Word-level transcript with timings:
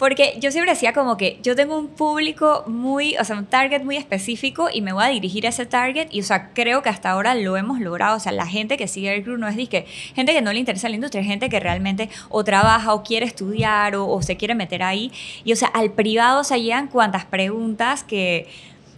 Porque 0.00 0.38
yo 0.40 0.50
siempre 0.50 0.72
decía 0.72 0.94
como 0.94 1.18
que 1.18 1.38
yo 1.42 1.54
tengo 1.54 1.78
un 1.78 1.88
público 1.88 2.64
muy, 2.66 3.18
o 3.18 3.24
sea, 3.24 3.36
un 3.36 3.44
target 3.44 3.82
muy 3.82 3.98
específico 3.98 4.70
y 4.72 4.80
me 4.80 4.94
voy 4.94 5.04
a 5.04 5.08
dirigir 5.08 5.44
a 5.44 5.50
ese 5.50 5.66
target 5.66 6.08
y, 6.10 6.20
o 6.20 6.24
sea, 6.24 6.54
creo 6.54 6.80
que 6.80 6.88
hasta 6.88 7.10
ahora 7.10 7.34
lo 7.34 7.58
hemos 7.58 7.80
logrado. 7.80 8.16
O 8.16 8.20
sea, 8.20 8.32
la 8.32 8.46
gente 8.46 8.78
que 8.78 8.88
sigue 8.88 9.14
el 9.14 9.22
club 9.22 9.36
no 9.36 9.46
es 9.46 9.68
que 9.68 9.84
gente 10.14 10.32
que 10.32 10.40
no 10.40 10.54
le 10.54 10.58
interesa 10.58 10.88
la 10.88 10.94
industria, 10.94 11.20
es 11.20 11.26
gente 11.26 11.50
que 11.50 11.60
realmente 11.60 12.08
o 12.30 12.42
trabaja 12.44 12.94
o 12.94 13.02
quiere 13.02 13.26
estudiar 13.26 13.94
o, 13.94 14.08
o 14.08 14.22
se 14.22 14.38
quiere 14.38 14.54
meter 14.54 14.82
ahí. 14.82 15.12
Y, 15.44 15.52
o 15.52 15.56
sea, 15.56 15.68
al 15.68 15.90
privado 15.90 16.44
se 16.44 16.62
llegan 16.62 16.86
cuantas 16.86 17.26
preguntas 17.26 18.02
que 18.02 18.48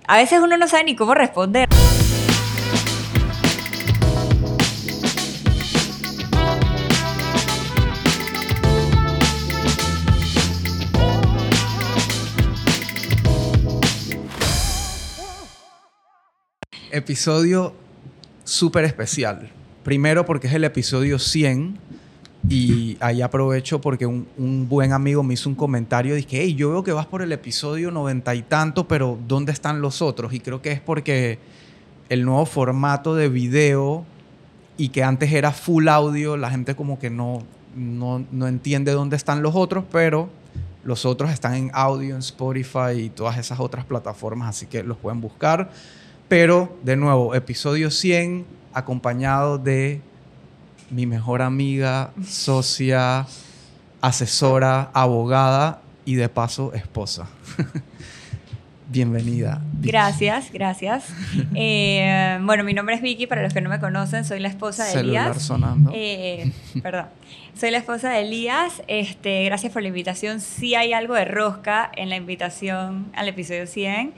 a 0.07 0.19
veces 0.19 0.39
uno 0.41 0.57
no 0.57 0.69
sabe 0.69 0.85
ni 0.85 0.95
cómo 0.95 1.15
responder. 1.15 1.69
Episodio 16.93 17.75
súper 18.45 18.85
especial. 18.85 19.51
Primero 19.83 20.25
porque 20.25 20.47
es 20.47 20.53
el 20.55 20.65
episodio 20.65 21.19
100 21.19 21.79
y 22.49 22.97
ahí 23.01 23.23
aprovecho 23.23 23.81
porque 23.81 24.07
un, 24.07 24.67
buen 24.69 24.93
amigo 24.93 25.23
me 25.23 25.35
hizo 25.35 25.49
un 25.49 25.55
comentario. 25.55 26.15
Dije, 26.15 26.43
hey, 26.43 26.55
yo 26.55 26.71
veo 26.71 26.85
que 26.85 26.93
vas 26.93 27.07
por 27.07 27.23
el 27.23 27.33
episodio 27.33 27.91
90 27.91 28.35
y 28.35 28.43
tanto, 28.43 28.87
pero 28.87 29.19
¿dónde 29.27 29.53
están 29.53 29.81
los 29.81 30.03
otros? 30.03 30.33
Y 30.33 30.41
creo 30.41 30.61
que 30.61 30.73
es 30.73 30.81
porque 30.81 31.39
el 32.09 32.25
nuevo 32.25 32.45
formato 32.47 33.15
de 33.15 33.29
video 33.29 34.05
y 34.77 34.91
que 34.91 35.03
antes 35.03 35.33
era 35.33 35.53
full 35.53 35.89
audio, 35.89 36.37
la 36.37 36.51
gente 36.51 36.75
como 36.75 36.99
que 36.99 37.11
no, 37.11 37.43
no, 37.75 38.25
no 38.31 38.49
entiende 38.49 38.93
dónde 38.93 39.17
están 39.17 39.43
los 39.43 39.55
otros, 39.55 39.85
pero 39.91 40.29
los 40.85 41.07
otros 41.07 41.31
están 41.31 41.55
en 41.55 41.71
audio, 41.73 42.15
en 42.15 42.21
Spotify 42.21 42.93
y 42.97 43.09
todas 43.09 43.39
esas 43.39 43.61
otras 43.61 43.85
plataformas, 43.85 44.49
así 44.49 44.67
que 44.67 44.83
los 44.83 44.99
pueden 44.99 45.21
buscar. 45.21 45.71
Pero, 46.33 46.75
de 46.83 46.97
nuevo, 46.97 47.35
episodio 47.35 47.91
100, 47.91 48.47
acompañado 48.73 49.59
de 49.59 50.01
mi 50.89 51.05
mejor 51.05 51.43
amiga, 51.43 52.13
socia, 52.27 53.27
asesora, 54.01 54.91
abogada 54.95 55.83
y 56.07 56.15
de 56.15 56.31
paso 56.31 56.73
esposa. 56.73 57.29
Bienvenida. 58.89 59.61
Gracias, 59.83 60.51
gracias. 60.51 61.05
Eh, 61.55 62.39
bueno, 62.41 62.65
mi 62.65 62.73
nombre 62.73 62.95
es 62.95 63.03
Vicky, 63.03 63.27
para 63.27 63.43
los 63.43 63.53
que 63.53 63.61
no 63.61 63.69
me 63.69 63.79
conocen, 63.79 64.25
soy 64.25 64.41
la 64.41 64.49
esposa 64.49 64.87
de 64.87 65.01
Elías. 65.01 65.43
sonando. 65.43 65.91
Eh, 65.95 66.51
perdón. 66.83 67.09
Soy 67.55 67.71
la 67.71 67.77
esposa 67.77 68.09
de 68.09 68.23
Elías. 68.23 68.83
Este, 68.89 69.45
gracias 69.45 69.71
por 69.71 69.83
la 69.83 69.89
invitación. 69.89 70.41
Sí 70.41 70.75
hay 70.77 70.95
algo 70.95 71.13
de 71.13 71.27
rosca 71.27 71.93
en 71.95 72.09
la 72.09 72.17
invitación 72.17 73.09
al 73.15 73.29
episodio 73.29 73.67
100 73.67 74.15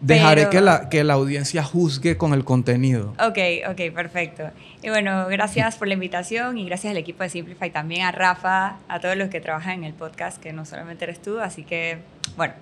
Dejaré 0.00 0.48
que, 0.48 0.60
la, 0.62 0.88
que 0.88 1.04
la 1.04 1.14
audiencia 1.14 1.62
juzgue 1.62 2.16
con 2.16 2.32
el 2.32 2.44
contenido. 2.44 3.14
Ok, 3.18 3.38
ok, 3.68 3.94
perfecto. 3.94 4.44
Y 4.82 4.88
bueno, 4.88 5.26
gracias 5.28 5.76
por 5.76 5.88
la 5.88 5.94
invitación 5.94 6.56
y 6.56 6.64
gracias 6.64 6.92
al 6.92 6.96
equipo 6.96 7.22
de 7.22 7.28
Simplify 7.28 7.70
también, 7.70 8.02
a 8.02 8.12
Rafa, 8.12 8.78
a 8.88 9.00
todos 9.00 9.16
los 9.16 9.28
que 9.28 9.40
trabajan 9.40 9.74
en 9.74 9.84
el 9.84 9.92
podcast, 9.92 10.40
que 10.40 10.54
no 10.54 10.64
solamente 10.64 11.04
eres 11.04 11.20
tú, 11.20 11.38
así 11.38 11.64
que, 11.64 11.98
bueno, 12.36 12.54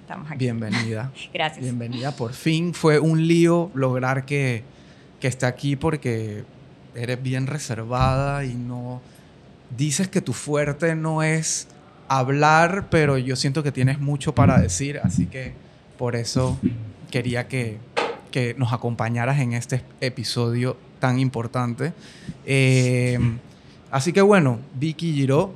estamos 0.00 0.28
aquí. 0.28 0.38
Bienvenida. 0.38 1.12
gracias. 1.32 1.62
Bienvenida. 1.62 2.16
Por 2.16 2.32
fin 2.32 2.74
fue 2.74 2.98
un 2.98 3.28
lío 3.28 3.70
lograr 3.74 4.24
que, 4.24 4.64
que 5.20 5.28
esté 5.28 5.46
aquí 5.46 5.76
porque 5.76 6.42
eres 6.96 7.22
bien 7.22 7.46
reservada 7.46 8.44
y 8.44 8.54
no... 8.54 9.00
Dices 9.76 10.08
que 10.08 10.20
tu 10.20 10.34
fuerte 10.34 10.96
no 10.96 11.22
es 11.22 11.68
hablar, 12.08 12.88
pero 12.90 13.16
yo 13.16 13.36
siento 13.36 13.62
que 13.62 13.72
tienes 13.72 14.00
mucho 14.00 14.34
para 14.34 14.58
decir, 14.58 15.00
así 15.02 15.24
que 15.26 15.54
por 15.98 16.16
eso 16.16 16.58
quería 17.10 17.48
que, 17.48 17.78
nos 18.56 18.72
acompañaras 18.72 19.40
en 19.40 19.52
este 19.52 19.82
episodio 20.00 20.76
tan 21.00 21.18
importante. 21.18 21.92
Eh, 22.46 23.18
así 23.90 24.12
que 24.14 24.22
bueno, 24.22 24.58
Vicky 24.74 25.12
Giro, 25.12 25.54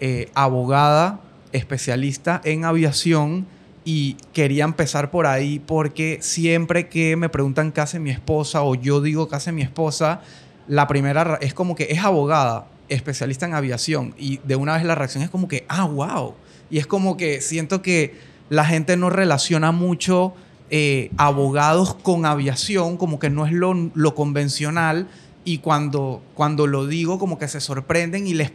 eh, 0.00 0.30
abogada, 0.34 1.20
especialista 1.52 2.40
en 2.44 2.64
aviación 2.64 3.46
y 3.84 4.14
quería 4.32 4.64
empezar 4.64 5.10
por 5.10 5.26
ahí 5.26 5.58
porque 5.58 6.18
siempre 6.20 6.88
que 6.88 7.16
me 7.16 7.28
preguntan 7.28 7.72
qué 7.72 7.80
hace 7.80 7.98
mi 7.98 8.10
esposa 8.10 8.62
o 8.62 8.74
yo 8.74 9.00
digo 9.00 9.28
qué 9.28 9.36
hace 9.36 9.52
mi 9.52 9.62
esposa, 9.62 10.20
la 10.66 10.86
primera 10.86 11.38
es 11.40 11.54
como 11.54 11.74
que 11.74 11.88
es 11.90 12.04
abogada, 12.04 12.66
especialista 12.88 13.46
en 13.46 13.54
aviación 13.54 14.14
y 14.18 14.38
de 14.44 14.56
una 14.56 14.74
vez 14.74 14.84
la 14.84 14.94
reacción 14.94 15.22
es 15.22 15.30
como 15.30 15.48
que, 15.48 15.64
ah, 15.68 15.84
wow. 15.84 16.34
Y 16.70 16.78
es 16.78 16.86
como 16.86 17.16
que 17.16 17.40
siento 17.40 17.80
que 17.80 18.14
la 18.50 18.64
gente 18.64 18.96
no 18.96 19.10
relaciona 19.10 19.72
mucho 19.72 20.34
eh, 20.70 21.10
abogados 21.16 21.94
con 21.94 22.26
aviación, 22.26 22.96
como 22.96 23.18
que 23.18 23.30
no 23.30 23.46
es 23.46 23.52
lo, 23.52 24.14
convencional, 24.14 25.08
y 25.44 25.58
cuando, 25.58 26.22
cuando 26.34 26.66
lo 26.66 26.86
digo, 26.86 27.18
como 27.18 27.38
que 27.38 27.48
se 27.48 27.60
sorprenden 27.60 28.26
y 28.26 28.34
les 28.34 28.52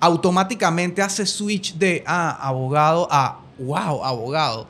automáticamente 0.00 1.00
hace 1.00 1.24
switch 1.24 1.76
de, 1.76 2.04
ah, 2.06 2.36
abogado 2.40 3.08
a, 3.10 3.40
wow, 3.58 4.04
abogado. 4.04 4.68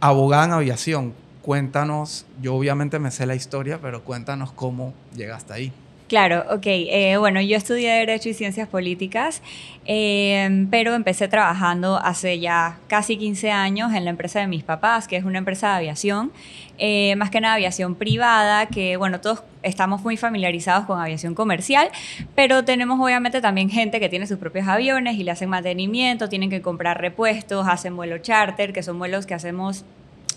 Abogada 0.00 0.44
en 0.44 0.52
aviación. 0.52 1.14
Cuéntanos, 1.42 2.26
yo 2.40 2.54
obviamente 2.54 2.98
me 2.98 3.10
sé 3.10 3.26
la 3.26 3.34
historia, 3.34 3.80
pero 3.80 4.04
cuéntanos 4.04 4.52
cómo 4.52 4.94
llegaste 5.14 5.52
ahí. 5.52 5.72
Claro, 6.08 6.44
ok. 6.50 6.66
Eh, 6.66 7.16
bueno, 7.18 7.40
yo 7.40 7.56
estudié 7.56 7.90
Derecho 7.90 8.28
y 8.28 8.34
Ciencias 8.34 8.68
Políticas, 8.68 9.42
em, 9.86 10.68
pero 10.70 10.94
empecé 10.94 11.26
trabajando 11.26 11.96
hace 11.96 12.38
ya 12.38 12.78
casi 12.86 13.16
15 13.16 13.50
años 13.50 13.92
en 13.92 14.04
la 14.04 14.10
empresa 14.10 14.38
de 14.38 14.46
mis 14.46 14.62
papás, 14.62 15.08
que 15.08 15.16
es 15.16 15.24
una 15.24 15.38
empresa 15.38 15.70
de 15.70 15.74
aviación, 15.74 16.30
eh, 16.78 17.16
más 17.16 17.30
que 17.30 17.40
nada 17.40 17.54
aviación 17.54 17.96
privada, 17.96 18.66
que 18.66 18.96
bueno, 18.96 19.20
todos 19.20 19.42
estamos 19.64 20.00
muy 20.02 20.16
familiarizados 20.16 20.86
con 20.86 21.00
aviación 21.00 21.34
comercial, 21.34 21.88
pero 22.36 22.64
tenemos 22.64 23.00
obviamente 23.00 23.40
también 23.40 23.68
gente 23.68 23.98
que 23.98 24.08
tiene 24.08 24.28
sus 24.28 24.38
propios 24.38 24.68
aviones 24.68 25.16
y 25.18 25.24
le 25.24 25.32
hacen 25.32 25.48
mantenimiento, 25.48 26.28
tienen 26.28 26.50
que 26.50 26.62
comprar 26.62 27.00
repuestos, 27.00 27.66
hacen 27.66 27.96
vuelo 27.96 28.18
charter, 28.18 28.72
que 28.72 28.84
son 28.84 28.96
vuelos 29.00 29.26
que 29.26 29.34
hacemos 29.34 29.84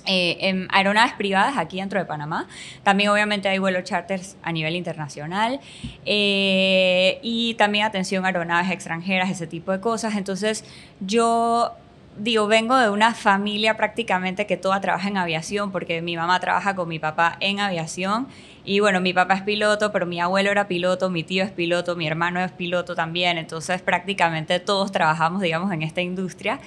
eh, 0.05 0.37
en 0.41 0.67
aeronaves 0.71 1.13
privadas 1.13 1.57
aquí 1.57 1.77
dentro 1.77 1.99
de 1.99 2.05
Panamá. 2.05 2.47
También 2.83 3.09
obviamente 3.09 3.49
hay 3.49 3.59
vuelos 3.59 3.83
charters 3.83 4.37
a 4.41 4.51
nivel 4.51 4.75
internacional 4.75 5.59
eh, 6.05 7.19
y 7.21 7.53
también 7.55 7.85
atención 7.85 8.25
a 8.25 8.27
aeronaves 8.27 8.71
extranjeras, 8.71 9.29
ese 9.29 9.47
tipo 9.47 9.71
de 9.71 9.79
cosas. 9.79 10.15
Entonces 10.15 10.65
yo 10.99 11.75
digo, 12.19 12.47
vengo 12.47 12.77
de 12.77 12.89
una 12.89 13.13
familia 13.13 13.77
prácticamente 13.77 14.45
que 14.45 14.57
toda 14.57 14.81
trabaja 14.81 15.07
en 15.07 15.17
aviación, 15.17 15.71
porque 15.71 16.01
mi 16.01 16.15
mamá 16.15 16.39
trabaja 16.39 16.75
con 16.75 16.87
mi 16.87 16.99
papá 16.99 17.37
en 17.39 17.59
aviación. 17.59 18.27
Y 18.65 18.81
bueno, 18.81 19.01
mi 19.01 19.13
papá 19.13 19.35
es 19.35 19.41
piloto, 19.41 19.91
pero 19.91 20.05
mi 20.05 20.19
abuelo 20.19 20.51
era 20.51 20.67
piloto, 20.67 21.09
mi 21.09 21.23
tío 21.23 21.43
es 21.43 21.51
piloto, 21.51 21.95
mi 21.95 22.07
hermano 22.07 22.39
es 22.39 22.51
piloto 22.51 22.93
también. 22.93 23.37
Entonces 23.37 23.81
prácticamente 23.81 24.59
todos 24.59 24.91
trabajamos, 24.91 25.41
digamos, 25.41 25.71
en 25.71 25.81
esta 25.81 26.01
industria. 26.01 26.59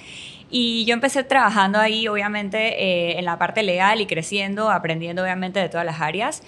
Y 0.55 0.85
yo 0.85 0.93
empecé 0.93 1.23
trabajando 1.23 1.79
ahí, 1.79 2.07
obviamente, 2.07 2.59
eh, 2.59 3.17
en 3.17 3.25
la 3.25 3.39
parte 3.39 3.63
legal 3.63 4.01
y 4.01 4.05
creciendo, 4.05 4.69
aprendiendo, 4.69 5.23
obviamente, 5.23 5.59
de 5.59 5.67
todas 5.67 5.83
las 5.83 5.99
áreas. 5.99 6.43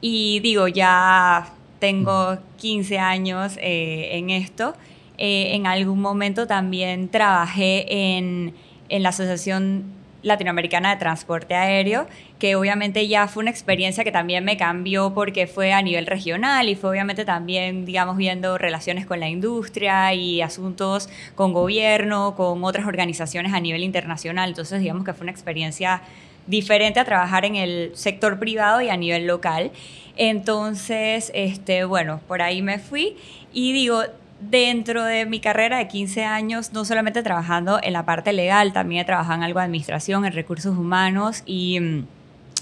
Y 0.00 0.38
digo, 0.38 0.68
ya 0.68 1.52
tengo 1.80 2.38
15 2.58 3.00
años 3.00 3.56
eh, 3.60 4.10
en 4.12 4.30
esto. 4.30 4.74
Eh, 5.18 5.56
en 5.56 5.66
algún 5.66 6.00
momento 6.00 6.46
también 6.46 7.08
trabajé 7.08 8.16
en, 8.16 8.54
en 8.90 9.02
la 9.02 9.08
Asociación 9.08 9.86
Latinoamericana 10.22 10.90
de 10.90 10.96
Transporte 10.96 11.54
Aéreo, 11.54 12.06
que 12.38 12.56
obviamente 12.56 13.06
ya 13.06 13.28
fue 13.28 13.42
una 13.42 13.50
experiencia 13.50 14.04
que 14.04 14.12
también 14.12 14.44
me 14.44 14.56
cambió 14.56 15.14
porque 15.14 15.46
fue 15.46 15.72
a 15.72 15.82
nivel 15.82 16.06
regional 16.06 16.68
y 16.68 16.74
fue 16.74 16.90
obviamente 16.90 17.24
también, 17.24 17.84
digamos, 17.84 18.16
viendo 18.16 18.58
relaciones 18.58 19.06
con 19.06 19.20
la 19.20 19.28
industria 19.28 20.12
y 20.14 20.42
asuntos 20.42 21.08
con 21.34 21.52
gobierno, 21.52 22.34
con 22.36 22.64
otras 22.64 22.86
organizaciones 22.86 23.52
a 23.52 23.60
nivel 23.60 23.82
internacional. 23.82 24.50
Entonces, 24.50 24.80
digamos 24.80 25.04
que 25.04 25.12
fue 25.12 25.24
una 25.24 25.32
experiencia 25.32 26.02
diferente 26.48 26.98
a 26.98 27.04
trabajar 27.04 27.44
en 27.44 27.56
el 27.56 27.92
sector 27.94 28.38
privado 28.38 28.80
y 28.80 28.88
a 28.88 28.96
nivel 28.96 29.26
local. 29.26 29.70
Entonces, 30.16 31.30
este, 31.34 31.84
bueno, 31.84 32.20
por 32.26 32.42
ahí 32.42 32.60
me 32.60 32.80
fui 32.80 33.16
y 33.52 33.72
digo, 33.72 34.02
dentro 34.40 35.04
de 35.04 35.26
mi 35.26 35.40
carrera 35.40 35.78
de 35.78 35.88
15 35.88 36.24
años, 36.24 36.72
no 36.72 36.84
solamente 36.84 37.22
trabajando 37.22 37.80
en 37.82 37.92
la 37.92 38.04
parte 38.04 38.32
legal, 38.32 38.72
también 38.72 39.02
he 39.02 39.04
trabajado 39.04 39.34
en 39.34 39.42
algo 39.42 39.58
de 39.58 39.66
administración, 39.66 40.24
en 40.24 40.32
recursos 40.32 40.76
humanos 40.76 41.42
y 41.46 41.80
mm, 41.80 41.98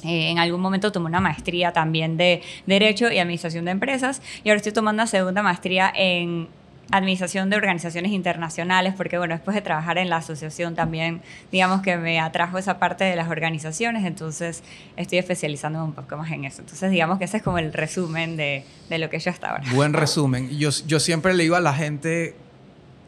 eh, 0.04 0.30
en 0.30 0.38
algún 0.38 0.60
momento 0.60 0.92
tomé 0.92 1.06
una 1.06 1.20
maestría 1.20 1.72
también 1.72 2.16
de 2.16 2.42
Derecho 2.66 3.10
y 3.10 3.18
Administración 3.18 3.64
de 3.64 3.72
Empresas 3.72 4.22
y 4.44 4.48
ahora 4.48 4.58
estoy 4.58 4.72
tomando 4.72 5.02
una 5.02 5.06
segunda 5.06 5.42
maestría 5.42 5.92
en 5.94 6.48
administración 6.90 7.50
de 7.50 7.56
organizaciones 7.56 8.12
internacionales, 8.12 8.94
porque 8.96 9.18
bueno, 9.18 9.34
después 9.34 9.54
de 9.54 9.60
trabajar 9.60 9.98
en 9.98 10.08
la 10.08 10.18
asociación 10.18 10.74
también, 10.74 11.20
digamos 11.50 11.82
que 11.82 11.96
me 11.96 12.20
atrajo 12.20 12.58
esa 12.58 12.78
parte 12.78 13.04
de 13.04 13.16
las 13.16 13.28
organizaciones, 13.28 14.04
entonces 14.04 14.62
estoy 14.96 15.18
especializándome 15.18 15.84
un 15.84 15.94
poco 15.94 16.16
más 16.16 16.30
en 16.30 16.44
eso. 16.44 16.62
Entonces 16.62 16.90
digamos 16.90 17.18
que 17.18 17.24
ese 17.24 17.38
es 17.38 17.42
como 17.42 17.58
el 17.58 17.72
resumen 17.72 18.36
de, 18.36 18.64
de 18.88 18.98
lo 18.98 19.10
que 19.10 19.18
yo 19.18 19.30
hasta 19.30 19.50
ahora. 19.50 19.64
Buen 19.74 19.92
resumen. 19.92 20.56
Yo, 20.58 20.70
yo 20.86 21.00
siempre 21.00 21.34
le 21.34 21.42
digo 21.42 21.56
a 21.56 21.60
la 21.60 21.74
gente 21.74 22.36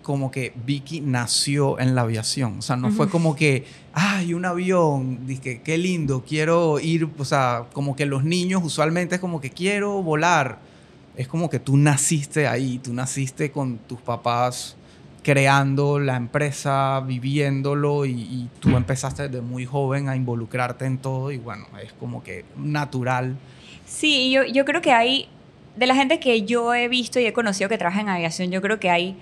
como 0.09 0.31
que 0.31 0.55
Vicky 0.65 1.03
nació 1.03 1.79
en 1.79 1.95
la 1.95 2.01
aviación. 2.01 2.61
O 2.61 2.63
sea, 2.63 2.77
no 2.77 2.91
fue 2.91 3.11
como 3.11 3.37
que, 3.37 3.67
ay, 3.93 4.33
un 4.33 4.47
avión, 4.47 5.27
dije, 5.27 5.61
qué 5.63 5.77
lindo, 5.77 6.25
quiero 6.27 6.81
ir, 6.81 7.07
o 7.19 7.25
sea, 7.27 7.65
como 7.75 7.95
que 7.95 8.07
los 8.07 8.25
niños 8.25 8.63
usualmente 8.65 9.17
es 9.17 9.21
como 9.21 9.39
que 9.39 9.51
quiero 9.51 10.03
volar. 10.03 10.61
Es 11.19 11.27
como 11.27 11.51
que 11.51 11.59
tú 11.59 11.77
naciste 11.77 12.47
ahí, 12.47 12.79
tú 12.79 12.95
naciste 12.95 13.51
con 13.51 13.79
tus 13.79 14.01
papás 14.01 14.77
creando 15.25 15.99
la 15.99 16.15
empresa, 16.15 17.01
viviéndolo 17.01 18.07
y, 18.07 18.49
tú 18.61 18.77
empezaste 18.77 19.25
desde 19.25 19.41
muy 19.41 19.67
joven 19.67 20.09
a 20.09 20.15
involucrarte 20.15 20.87
en 20.87 20.99
todo 20.99 21.33
y 21.33 21.39
bueno, 21.39 21.67
es 21.83 21.93
como 21.93 22.23
que 22.23 22.45
natural. 22.57 23.37
Sí, 23.85 24.31
yo, 24.31 24.45
yo 24.45 24.65
creo 24.65 24.81
que 24.81 24.93
hay, 24.93 25.29
de 25.75 25.89
la 25.89 25.97
gente 25.97 26.21
que 26.21 26.43
yo 26.43 26.73
he 26.73 26.87
visto 26.87 27.19
y 27.19 27.27
he 27.27 27.33
conocido 27.33 27.69
que 27.69 27.79
trabaja 27.79 28.01
en 28.01 28.11
aviación, 28.11 28.53
yo 28.53 28.63
creo 28.63 28.79
que 28.79 28.89
hay 28.89 29.17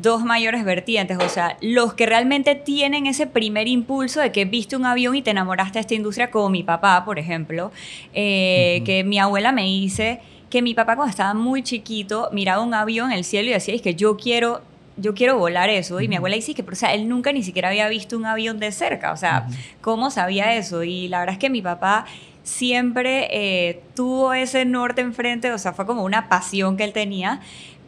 dos 0.00 0.24
mayores 0.24 0.64
vertientes, 0.64 1.18
o 1.18 1.28
sea, 1.28 1.58
los 1.60 1.92
que 1.92 2.06
realmente 2.06 2.54
tienen 2.54 3.06
ese 3.06 3.26
primer 3.26 3.68
impulso 3.68 4.20
de 4.20 4.32
que 4.32 4.46
viste 4.46 4.74
un 4.74 4.86
avión 4.86 5.14
y 5.14 5.20
te 5.20 5.32
enamoraste 5.32 5.74
de 5.74 5.80
esta 5.80 5.94
industria, 5.94 6.30
como 6.30 6.48
mi 6.48 6.62
papá, 6.62 7.04
por 7.04 7.18
ejemplo, 7.18 7.72
eh, 8.14 8.82
que 8.86 9.04
mi 9.04 9.18
abuela 9.18 9.52
me 9.52 9.64
dice 9.64 10.20
que 10.56 10.62
mi 10.62 10.72
papá 10.72 10.96
cuando 10.96 11.10
estaba 11.10 11.34
muy 11.34 11.62
chiquito 11.62 12.30
miraba 12.32 12.62
un 12.62 12.72
avión 12.72 13.12
en 13.12 13.18
el 13.18 13.24
cielo 13.24 13.50
y 13.50 13.52
decía, 13.52 13.74
es 13.74 13.82
que 13.82 13.94
yo 13.94 14.16
quiero 14.16 14.62
yo 14.96 15.12
quiero 15.12 15.36
volar 15.36 15.68
eso. 15.68 16.00
Y 16.00 16.08
mi 16.08 16.16
abuela 16.16 16.34
dice 16.34 16.54
que, 16.54 16.62
pero, 16.62 16.72
o 16.72 16.78
sea, 16.78 16.94
él 16.94 17.10
nunca 17.10 17.30
ni 17.30 17.42
siquiera 17.42 17.68
había 17.68 17.86
visto 17.90 18.16
un 18.16 18.24
avión 18.24 18.58
de 18.58 18.72
cerca. 18.72 19.12
O 19.12 19.18
sea, 19.18 19.48
¿cómo 19.82 20.10
sabía 20.10 20.54
eso? 20.54 20.82
Y 20.82 21.08
la 21.08 21.18
verdad 21.18 21.34
es 21.34 21.38
que 21.38 21.50
mi 21.50 21.60
papá 21.60 22.06
siempre 22.42 23.28
eh, 23.30 23.82
tuvo 23.94 24.32
ese 24.32 24.64
norte 24.64 25.02
enfrente, 25.02 25.52
o 25.52 25.58
sea, 25.58 25.74
fue 25.74 25.84
como 25.84 26.02
una 26.04 26.30
pasión 26.30 26.78
que 26.78 26.84
él 26.84 26.94
tenía. 26.94 27.40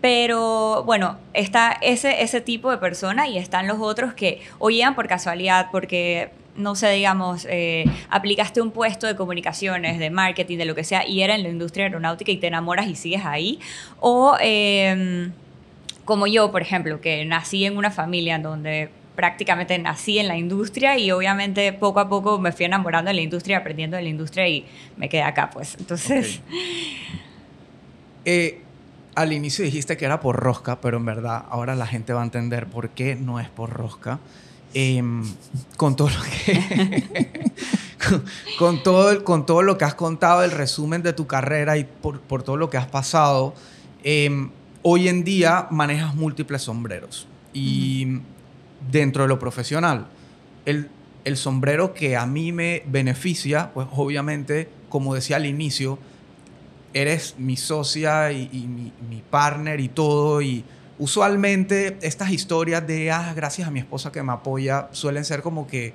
Pero 0.02 0.82
bueno, 0.84 1.16
está 1.32 1.74
ese, 1.80 2.22
ese 2.22 2.42
tipo 2.42 2.70
de 2.70 2.76
persona 2.76 3.28
y 3.28 3.38
están 3.38 3.66
los 3.66 3.78
otros 3.80 4.12
que 4.12 4.42
oían 4.58 4.94
por 4.94 5.08
casualidad, 5.08 5.68
porque 5.72 6.32
no 6.58 6.74
sé, 6.74 6.90
digamos, 6.90 7.46
eh, 7.48 7.84
aplicaste 8.10 8.60
un 8.60 8.72
puesto 8.72 9.06
de 9.06 9.16
comunicaciones, 9.16 9.98
de 9.98 10.10
marketing, 10.10 10.58
de 10.58 10.64
lo 10.64 10.74
que 10.74 10.84
sea, 10.84 11.06
y 11.06 11.22
era 11.22 11.34
en 11.34 11.42
la 11.44 11.48
industria 11.48 11.86
aeronáutica 11.86 12.30
y 12.30 12.36
te 12.36 12.48
enamoras 12.48 12.88
y 12.88 12.96
sigues 12.96 13.24
ahí. 13.24 13.60
O 14.00 14.36
em, 14.40 15.32
como 16.04 16.26
yo, 16.26 16.50
por 16.50 16.60
ejemplo, 16.60 17.00
que 17.00 17.24
nací 17.24 17.64
en 17.64 17.76
una 17.76 17.90
familia 17.90 18.36
en 18.36 18.42
donde 18.42 18.90
prácticamente 19.14 19.78
nací 19.78 20.18
en 20.18 20.28
la 20.28 20.36
industria 20.36 20.98
y 20.98 21.10
obviamente 21.10 21.72
poco 21.72 22.00
a 22.00 22.08
poco 22.08 22.38
me 22.38 22.52
fui 22.52 22.66
enamorando 22.66 23.08
de 23.08 23.14
la 23.14 23.22
industria, 23.22 23.58
aprendiendo 23.58 23.96
de 23.96 24.02
la 24.02 24.08
industria 24.08 24.46
y 24.48 24.64
me 24.96 25.08
quedé 25.08 25.22
acá, 25.22 25.50
pues. 25.50 25.76
Entonces... 25.78 26.40
Eh, 28.24 28.60
al 29.14 29.32
inicio 29.32 29.64
dijiste 29.64 29.96
que 29.96 30.04
era 30.04 30.20
por 30.20 30.36
rosca, 30.36 30.80
pero 30.80 30.98
en 30.98 31.06
verdad 31.06 31.46
ahora 31.48 31.74
la 31.74 31.86
gente 31.86 32.12
va 32.12 32.20
a 32.20 32.24
entender 32.24 32.66
por 32.66 32.90
qué 32.90 33.16
no 33.16 33.40
es 33.40 33.48
por 33.48 33.70
rosca. 33.70 34.18
Em, 34.80 35.24
con 35.76 35.96
todo 35.96 36.08
lo 36.08 36.22
que 36.22 37.04
con, 38.60 38.80
todo 38.84 39.24
con 39.24 39.44
todo 39.44 39.62
lo 39.62 39.76
que 39.76 39.84
has 39.84 39.96
contado 39.96 40.44
el 40.44 40.52
resumen 40.52 41.02
de 41.02 41.12
tu 41.12 41.26
carrera 41.26 41.76
y 41.78 41.82
por, 41.82 42.20
por 42.20 42.44
todo 42.44 42.56
lo 42.56 42.70
que 42.70 42.76
has 42.76 42.86
pasado 42.86 43.54
em, 44.04 44.50
hoy 44.82 45.08
en 45.08 45.24
día 45.24 45.66
manejas 45.72 46.14
múltiples 46.14 46.62
sombreros 46.62 47.26
y 47.52 48.20
dentro 48.92 49.24
de 49.24 49.28
lo 49.28 49.40
profesional 49.40 50.06
el, 50.64 50.88
el 51.24 51.36
sombrero 51.36 51.92
que 51.92 52.16
a 52.16 52.24
mí 52.24 52.52
me 52.52 52.84
beneficia 52.86 53.72
pues 53.74 53.88
obviamente 53.90 54.68
como 54.88 55.12
decía 55.12 55.38
al 55.38 55.46
inicio 55.46 55.98
eres 56.94 57.34
mi 57.38 57.56
socia 57.56 58.32
y, 58.32 58.66
mi, 58.66 59.22
partner 59.30 59.80
y 59.80 59.88
todo. 59.88 60.40
Y 60.42 60.64
usualmente 60.98 61.98
estas 62.02 62.30
historias 62.30 62.86
de, 62.86 63.10
ah, 63.10 63.32
gracias 63.34 63.68
a 63.68 63.70
mi 63.70 63.80
esposa 63.80 64.12
que 64.12 64.22
me 64.22 64.32
apoya, 64.32 64.88
suelen 64.92 65.24
ser 65.24 65.42
como 65.42 65.66
que, 65.66 65.94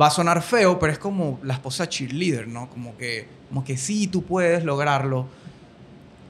va 0.00 0.08
a 0.08 0.10
sonar 0.10 0.42
feo, 0.42 0.78
pero 0.78 0.92
es 0.92 0.98
como 0.98 1.38
la 1.42 1.54
esposa 1.54 1.88
cheerleader, 1.88 2.48
¿no? 2.48 2.68
Como 2.68 2.96
que, 2.96 3.28
como 3.48 3.64
que 3.64 3.76
sí, 3.76 4.06
tú 4.06 4.22
puedes 4.22 4.64
lograrlo. 4.64 5.26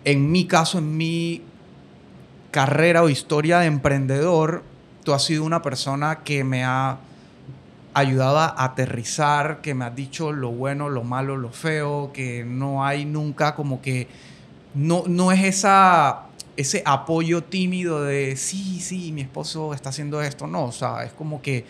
En 0.05 0.31
mi 0.31 0.47
caso, 0.47 0.79
en 0.79 0.97
mi 0.97 1.43
carrera 2.51 3.03
o 3.03 3.09
historia 3.09 3.59
de 3.61 3.67
emprendedor, 3.67 4.63
tú 5.05 5.13
has 5.13 5.25
sido 5.25 5.45
una 5.45 5.63
persona 5.63 6.21
que 6.25 6.45
me 6.45 6.65
ha 6.65 6.99
ayudado 7.95 8.39
a 8.39 8.65
aterrizar, 8.65 9.61
que 9.61 9.75
me 9.75 9.85
has 9.85 9.95
dicho 9.95 10.33
lo 10.33 10.51
bueno, 10.51 10.89
lo 10.89 11.03
malo, 11.03 11.37
lo 11.37 11.51
feo, 11.51 12.13
que 12.13 12.45
no 12.45 12.85
hay 12.85 13.05
nunca 13.05 13.55
como 13.55 13.83
que, 13.83 14.09
no, 14.75 15.05
no 15.07 15.33
es 15.33 15.43
esa, 15.45 16.28
ese 16.59 16.83
apoyo 16.85 17.45
tímido 17.45 18.03
de, 18.03 18.37
sí, 18.37 18.81
sí, 18.81 19.13
mi 19.13 19.21
esposo 19.21 19.73
está 19.75 19.91
haciendo 19.91 20.21
esto, 20.21 20.49
no, 20.49 20.65
o 20.65 20.73
sea, 20.73 21.05
es 21.05 21.13
como 21.13 21.41
que 21.41 21.65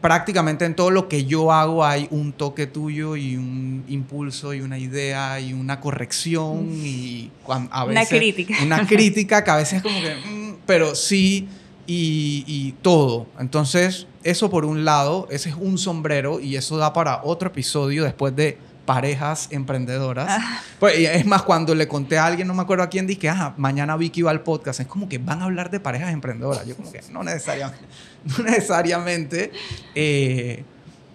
prácticamente 0.00 0.64
en 0.64 0.76
todo 0.76 0.92
lo 0.92 1.08
que 1.08 1.24
yo 1.24 1.50
hago 1.50 1.84
hay 1.84 2.06
un 2.12 2.32
toque 2.32 2.68
tuyo 2.68 3.16
y 3.16 3.36
un 3.36 3.84
impulso 3.88 4.54
y 4.54 4.60
una 4.60 4.78
idea 4.78 5.40
y 5.40 5.52
una 5.52 5.80
corrección 5.80 6.70
y 6.70 7.32
a 7.48 7.84
veces... 7.84 8.12
Una 8.12 8.18
crítica. 8.18 8.54
Una 8.62 8.86
crítica 8.86 9.42
que 9.42 9.50
a 9.50 9.56
veces 9.56 9.78
es 9.78 9.82
como 9.82 10.00
que, 10.00 10.14
mm", 10.14 10.56
pero 10.66 10.94
sí 10.94 11.48
y, 11.88 12.44
y 12.46 12.74
todo. 12.82 13.26
Entonces, 13.40 14.06
eso 14.22 14.48
por 14.50 14.64
un 14.64 14.84
lado, 14.84 15.26
ese 15.32 15.48
es 15.48 15.56
un 15.56 15.78
sombrero 15.78 16.38
y 16.38 16.54
eso 16.54 16.76
da 16.76 16.92
para 16.92 17.24
otro 17.24 17.48
episodio 17.48 18.04
después 18.04 18.36
de 18.36 18.56
parejas 18.86 19.48
emprendedoras. 19.50 20.26
Ah. 20.30 20.62
Pues, 20.80 20.96
es 20.96 21.26
más, 21.26 21.42
cuando 21.42 21.74
le 21.74 21.86
conté 21.86 22.16
a 22.16 22.26
alguien, 22.26 22.48
no 22.48 22.54
me 22.54 22.62
acuerdo 22.62 22.84
a 22.84 22.88
quién, 22.88 23.06
dije, 23.06 23.20
que 23.20 23.34
mañana 23.56 23.96
Vicky 23.96 24.22
va 24.22 24.30
al 24.30 24.42
podcast. 24.42 24.80
Es 24.80 24.86
como 24.86 25.08
que 25.08 25.18
van 25.18 25.42
a 25.42 25.44
hablar 25.44 25.70
de 25.70 25.80
parejas 25.80 26.12
emprendedoras. 26.12 26.66
Yo 26.66 26.76
como 26.76 26.90
que 26.90 27.00
no 27.10 27.22
necesariamente. 27.22 27.84
No 28.26 28.42
necesariamente. 28.42 29.52
Eh, 29.94 30.64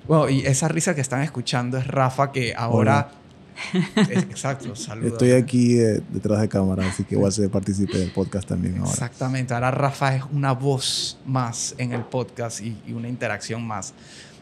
bueno, 0.07 0.29
y 0.29 0.45
esa 0.45 0.69
risa 0.69 0.95
que 0.95 1.01
están 1.01 1.21
escuchando 1.23 1.77
es 1.77 1.85
Rafa, 1.85 2.31
que 2.31 2.53
ahora 2.55 3.11
Exacto, 4.09 4.75
saludos. 4.75 5.13
Estoy 5.13 5.31
aquí 5.31 5.79
eh, 5.79 6.01
detrás 6.09 6.41
de 6.41 6.49
cámara, 6.49 6.87
así 6.87 7.03
que 7.03 7.15
voy 7.15 7.27
a 7.27 7.31
ser 7.31 7.49
partícipe 7.49 7.97
del 7.97 8.11
podcast 8.11 8.47
también 8.47 8.77
ahora. 8.77 8.91
Exactamente, 8.91 9.53
ahora 9.53 9.71
Rafa 9.71 10.15
es 10.15 10.23
una 10.31 10.53
voz 10.53 11.17
más 11.25 11.75
en 11.77 11.93
el 11.93 12.01
podcast 12.01 12.61
y, 12.61 12.75
una 12.91 13.07
interacción 13.07 13.65
más. 13.65 13.93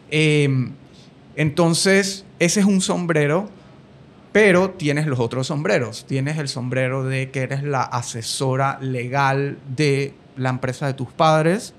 Em, 0.10 0.72
entonces, 1.39 2.25
ese 2.39 2.59
es 2.59 2.65
un 2.65 2.81
sombrero, 2.81 3.50
pero 4.33 4.71
tienes 4.71 5.07
los 5.07 5.19
otros 5.19 5.47
sombreros. 5.47 6.06
Tienes 6.06 6.38
el 6.38 6.50
sombrero 6.50 7.06
de 7.06 7.31
que 7.31 7.41
eres 7.41 7.63
la 7.63 7.81
asesora 7.83 8.77
legal 8.81 9.57
de 9.75 10.13
la 10.36 10.50
empresa 10.50 10.86
de 10.86 10.94
tus 10.94 11.07
padres 11.12 11.74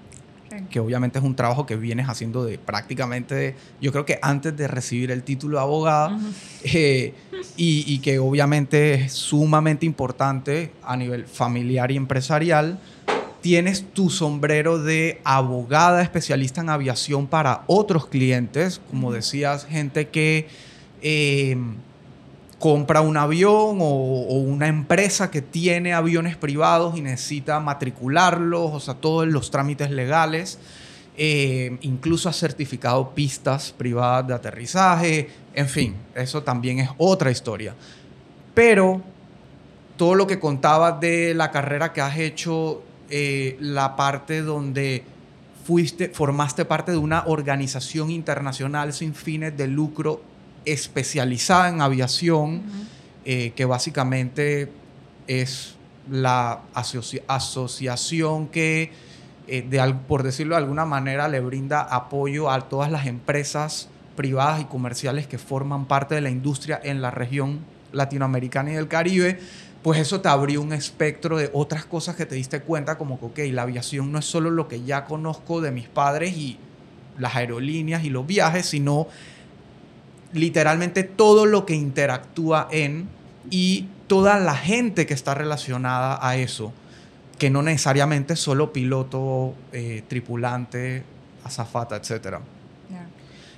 que 0.68 0.80
obviamente 0.80 1.18
es 1.18 1.24
un 1.24 1.36
trabajo 1.36 1.64
que 1.64 1.76
vienes 1.76 2.08
haciendo 2.08 2.44
de 2.44 2.58
prácticamente, 2.58 3.55
yo 3.81 3.93
creo 3.93 4.05
que 4.05 4.19
antes 4.20 4.56
de 4.56 4.67
recibir 4.67 5.10
el 5.10 5.22
título 5.22 5.58
de 5.58 5.62
abogada, 5.62 6.19
eh, 6.64 7.14
y, 7.56 7.98
que 8.00 8.19
obviamente 8.19 8.94
es 8.94 9.12
sumamente 9.12 9.86
importante 9.86 10.72
a 10.82 10.96
nivel 10.96 11.26
familiar 11.26 11.90
y 11.90 11.96
empresarial. 11.96 12.81
Tienes 13.41 13.85
tu 13.93 14.11
sombrero 14.11 14.79
de 14.79 15.20
abogada 15.25 16.03
especialista 16.03 16.61
en 16.61 16.69
aviación 16.69 17.27
para 17.27 17.65
otros 17.67 18.06
clientes, 18.06 18.81
como 18.91 19.13
decías, 19.13 19.67
gente 19.67 20.09
que... 20.09 20.49
Eh, 21.03 21.56
compra 22.61 23.01
un 23.01 23.17
avión 23.17 23.79
o, 23.81 24.35
una 24.35 24.69
empresa 24.69 25.31
que 25.31 25.41
tiene 25.41 25.94
aviones 25.94 26.37
privados 26.37 26.97
y 26.97 27.01
necesita 27.01 27.59
matricularlos, 27.59 28.70
o 28.73 28.79
sea, 28.81 28.94
todos 28.94 29.27
los 29.27 29.51
trámites 29.51 29.91
legales. 29.91 30.59
Eh, 31.17 31.79
incluso 31.81 32.29
ha 32.29 32.32
certificado 32.32 33.11
pistas 33.11 33.75
privadas 33.77 34.29
de 34.29 34.35
aterrizaje, 34.35 35.29
en 35.55 35.69
fin, 35.69 35.97
eso 36.15 36.43
también 36.43 36.79
es 36.79 36.91
otra 36.99 37.31
historia. 37.31 37.75
Pero 38.55 39.03
todo 39.97 40.15
lo 40.15 40.27
que 40.27 40.39
contaba 40.39 40.93
de 40.93 41.35
la 41.35 41.51
carrera 41.51 41.93
que 41.93 42.01
has 42.01 42.19
hecho, 42.19 42.82
eh, 43.10 43.56
la 43.60 43.96
parte 43.96 44.43
donde 44.43 45.05
fuiste, 45.64 46.08
formaste 46.08 46.64
parte 46.64 46.93
de 46.93 46.98
una 46.98 47.24
organización 47.26 48.10
internacional 48.10 48.93
sin 48.93 49.14
fines 49.14 49.56
de 49.56 49.67
lucro 49.67 50.22
especializada 50.64 51.69
en 51.69 51.81
aviación, 51.81 52.62
eh, 53.24 53.52
que 53.56 53.64
básicamente 53.64 54.70
es 55.26 55.74
la 56.10 56.60
asociación 56.74 58.48
que, 58.48 58.93
eh, 59.46 59.94
por 60.08 60.22
decirlo 60.22 60.55
de 60.55 60.62
alguna 60.62 60.86
manera, 60.86 61.29
le 61.29 61.40
brinda 61.40 61.82
apoyo 61.82 62.50
a 62.50 62.60
todas 62.69 62.90
las 62.90 63.06
empresas 63.06 63.88
privadas 64.17 64.60
y 64.60 64.64
comerciales 64.64 65.26
que 65.26 65.38
forman 65.38 65.86
parte 65.86 66.14
de 66.14 66.20
la 66.20 66.31
industria 66.31 66.81
en 66.82 67.00
la 67.00 67.10
región 67.10 67.60
latinoamericana 67.93 68.72
y 68.72 68.74
del 68.74 68.88
Caribe, 68.88 69.38
pues 69.82 69.99
eso 69.99 70.20
te 70.20 70.29
abrió 70.29 70.60
un 70.60 70.72
espectro 70.72 71.39
de 71.39 71.51
otras 71.53 71.84
cosas 71.84 72.17
que 72.17 72.27
te 72.27 72.34
diste 72.34 72.60
cuenta, 72.60 72.99
como 72.99 73.19
que, 73.19 73.27
ok, 73.27 73.53
la 73.55 73.63
aviación 73.63 74.13
no 74.13 74.19
es 74.19 74.27
solo 74.27 74.51
lo 74.51 74.69
que 74.69 74.82
ya 74.82 75.05
conozco 75.06 75.60
de 75.60 75.70
mis 75.70 75.89
padres 75.89 76.37
y 76.37 76.58
las 77.19 77.34
aerolíneas 77.37 78.05
y 78.05 78.10
los 78.10 78.27
viajes, 78.27 78.67
sino 78.67 79.08
literalmente 80.32 81.03
todo 81.03 81.46
lo 81.46 81.67
que 81.67 81.75
interactúa 81.75 82.69
en 82.70 83.08
y 83.51 83.89
toda 84.06 84.39
la 84.39 84.55
gente 84.55 85.06
que 85.06 85.15
está 85.15 85.34
relacionada 85.34 86.19
a 86.20 86.37
eso. 86.37 86.72
que 87.39 87.49
no 87.49 87.63
necesariamente 87.63 88.37
solo 88.37 88.70
piloto, 88.70 89.55
eh, 89.72 90.03
tripulante, 90.06 91.05
azafata, 91.43 91.96
etc. 91.96 92.37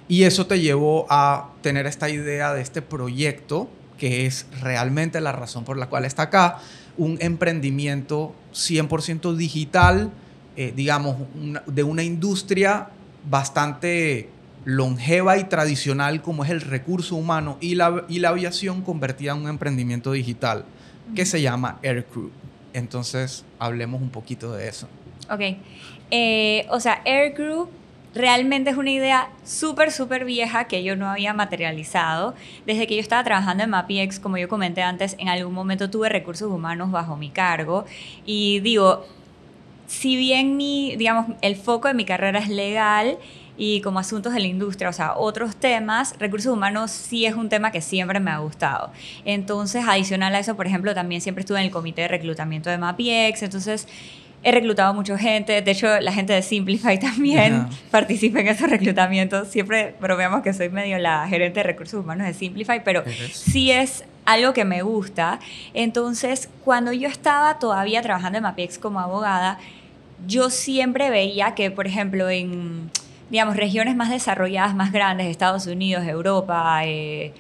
Y 0.07 0.23
eso 0.23 0.47
te 0.47 0.61
llevó 0.61 1.05
a 1.11 1.49
tener 1.63 1.87
esta 1.87 2.09
idea 2.09 2.55
de 2.55 2.63
este 2.63 2.81
proyecto, 2.81 3.69
que 4.03 4.27
es 4.27 4.47
realmente 4.61 5.21
la 5.21 5.31
razón 5.31 5.63
por 5.63 5.77
la 5.77 5.87
cual 5.87 6.05
está 6.05 6.25
acá, 6.25 6.59
un 6.99 7.19
emprendimiento 7.21 8.35
100% 8.53 9.37
digital, 9.37 10.11
eh, 10.57 10.73
digamos, 10.75 11.19
de 11.67 11.85
una 11.85 12.03
industria 12.03 12.89
bastante 13.31 14.29
longeva 14.65 15.39
y 15.39 15.45
tradicional 15.45 16.21
como 16.21 16.43
es 16.43 16.51
el 16.51 16.63
recurso 16.63 17.15
humano 17.15 17.59
y 17.61 17.77
la, 17.77 18.05
y 18.09 18.19
la 18.19 18.31
aviación 18.31 18.83
convertida 18.83 19.35
en 19.35 19.43
un 19.43 19.49
emprendimiento 19.49 20.11
digital 20.11 20.65
que 21.15 21.25
se 21.25 21.41
llama 21.41 21.79
Aircrew. 21.85 22.33
Entonces, 22.73 23.45
hablemos 23.61 24.03
un 24.03 24.11
poquito 24.11 24.53
de 24.53 24.67
eso. 24.67 24.89
Ok. 25.31 25.43
Eh, 26.11 26.67
o 26.71 26.81
sea, 26.81 27.03
Aircrew 27.05 27.69
realmente 28.15 28.71
es 28.71 28.77
una 28.77 28.91
idea 28.91 29.31
súper, 29.45 29.91
súper 29.91 30.25
vieja 30.25 30.65
que 30.65 30.83
yo 30.83 30.97
no 30.97 31.09
había 31.09 31.33
materializado. 31.33 32.35
Desde 32.67 32.87
que 32.87 32.95
yo 32.95 33.01
estaba 33.01 33.25
trabajando 33.25 33.65
en 33.65 33.71
MAPIEX, 33.71 34.21
como 34.21 34.39
yo 34.39 34.49
comenté 34.49 34.83
antes, 34.83 35.17
en 35.19 35.29
algún 35.29 35.55
momento 35.55 35.91
tuve 35.91 36.09
recursos 36.09 36.51
humanos 36.51 36.91
bajo 36.91 37.17
mi 37.17 37.31
cargo. 37.31 37.85
Y 38.25 38.61
digo, 38.61 39.07
si 39.87 40.17
bien 40.17 40.57
mi, 40.57 40.97
digamos, 40.97 41.27
el 41.41 41.57
foco 41.57 41.89
de 41.89 41.95
mi 41.95 42.05
carrera 42.05 42.39
es 42.39 42.49
legal, 42.49 43.19
y 43.57 43.81
como 43.83 43.99
asuntos 43.99 44.33
de 44.33 44.41
la 44.41 44.47
industria, 44.47 44.89
o 44.89 44.93
sea, 44.93 45.15
otros 45.15 45.57
temas, 45.57 46.15
recursos 46.19 46.53
humanos 46.53 46.91
sí 46.91 47.27
es 47.27 47.35
un 47.35 47.49
tema 47.49 47.71
que 47.71 47.81
siempre 47.81 48.19
me 48.19 48.31
ha 48.31 48.39
gustado. 48.39 48.91
Entonces, 49.25 49.85
adicional 49.87 50.35
a 50.35 50.39
eso, 50.39 50.57
por 50.57 50.67
ejemplo, 50.67 50.95
también 50.95 51.21
siempre 51.21 51.43
estuve 51.43 51.59
en 51.59 51.67
el 51.67 51.71
comité 51.71 52.03
de 52.03 52.09
reclutamiento 52.09 52.71
de 52.71 52.79
MAPIEX, 52.79 53.43
entonces 53.43 53.87
he 54.43 54.53
reclutado 54.53 54.93
mucha 54.95 55.17
gente, 55.19 55.63
de 55.63 55.71
hecho 55.71 56.01
la 56.01 56.13
gente 56.13 56.33
de 56.33 56.43
Simplify 56.43 56.99
también 57.01 57.67
participa 57.91 58.41
en 58.41 58.49
esos 58.49 58.69
reclutamientos, 58.69 59.49
siempre 59.49 59.95
bromeamos 60.01 60.43
que 60.43 60.53
soy 60.53 60.69
medio 60.69 60.99
la 60.99 61.27
gerente 61.29 61.61
de 61.61 61.65
recursos 61.65 62.01
humanos 62.01 62.27
de 62.27 62.35
Simplify, 62.35 62.83
pero 62.85 63.05
sí 63.33 63.71
es 63.71 64.05
algo 64.25 64.53
que 64.53 64.65
me 64.65 64.83
gusta. 64.83 65.41
Entonces, 65.75 66.49
cuando 66.65 66.93
yo 66.93 67.09
estaba 67.09 67.59
todavía 67.59 68.03
trabajando 68.03 68.39
en 68.39 68.45
MAPIEX 68.45 68.79
como 68.79 69.01
abogada, 69.01 69.59
yo 70.27 70.51
siempre 70.51 71.11
veía 71.11 71.55
que, 71.55 71.71
por 71.71 71.87
ejemplo, 71.87 72.31
en 72.31 72.91
digamos, 73.33 73.57
regiones 73.57 73.97
más 73.97 74.11
desarrolladas, 74.11 74.75
más 74.75 74.93
grandes, 74.93 75.27
Estados 75.27 75.67
Unidos, 75.67 76.05
Europa, 76.05 76.83
eh, 76.85 77.33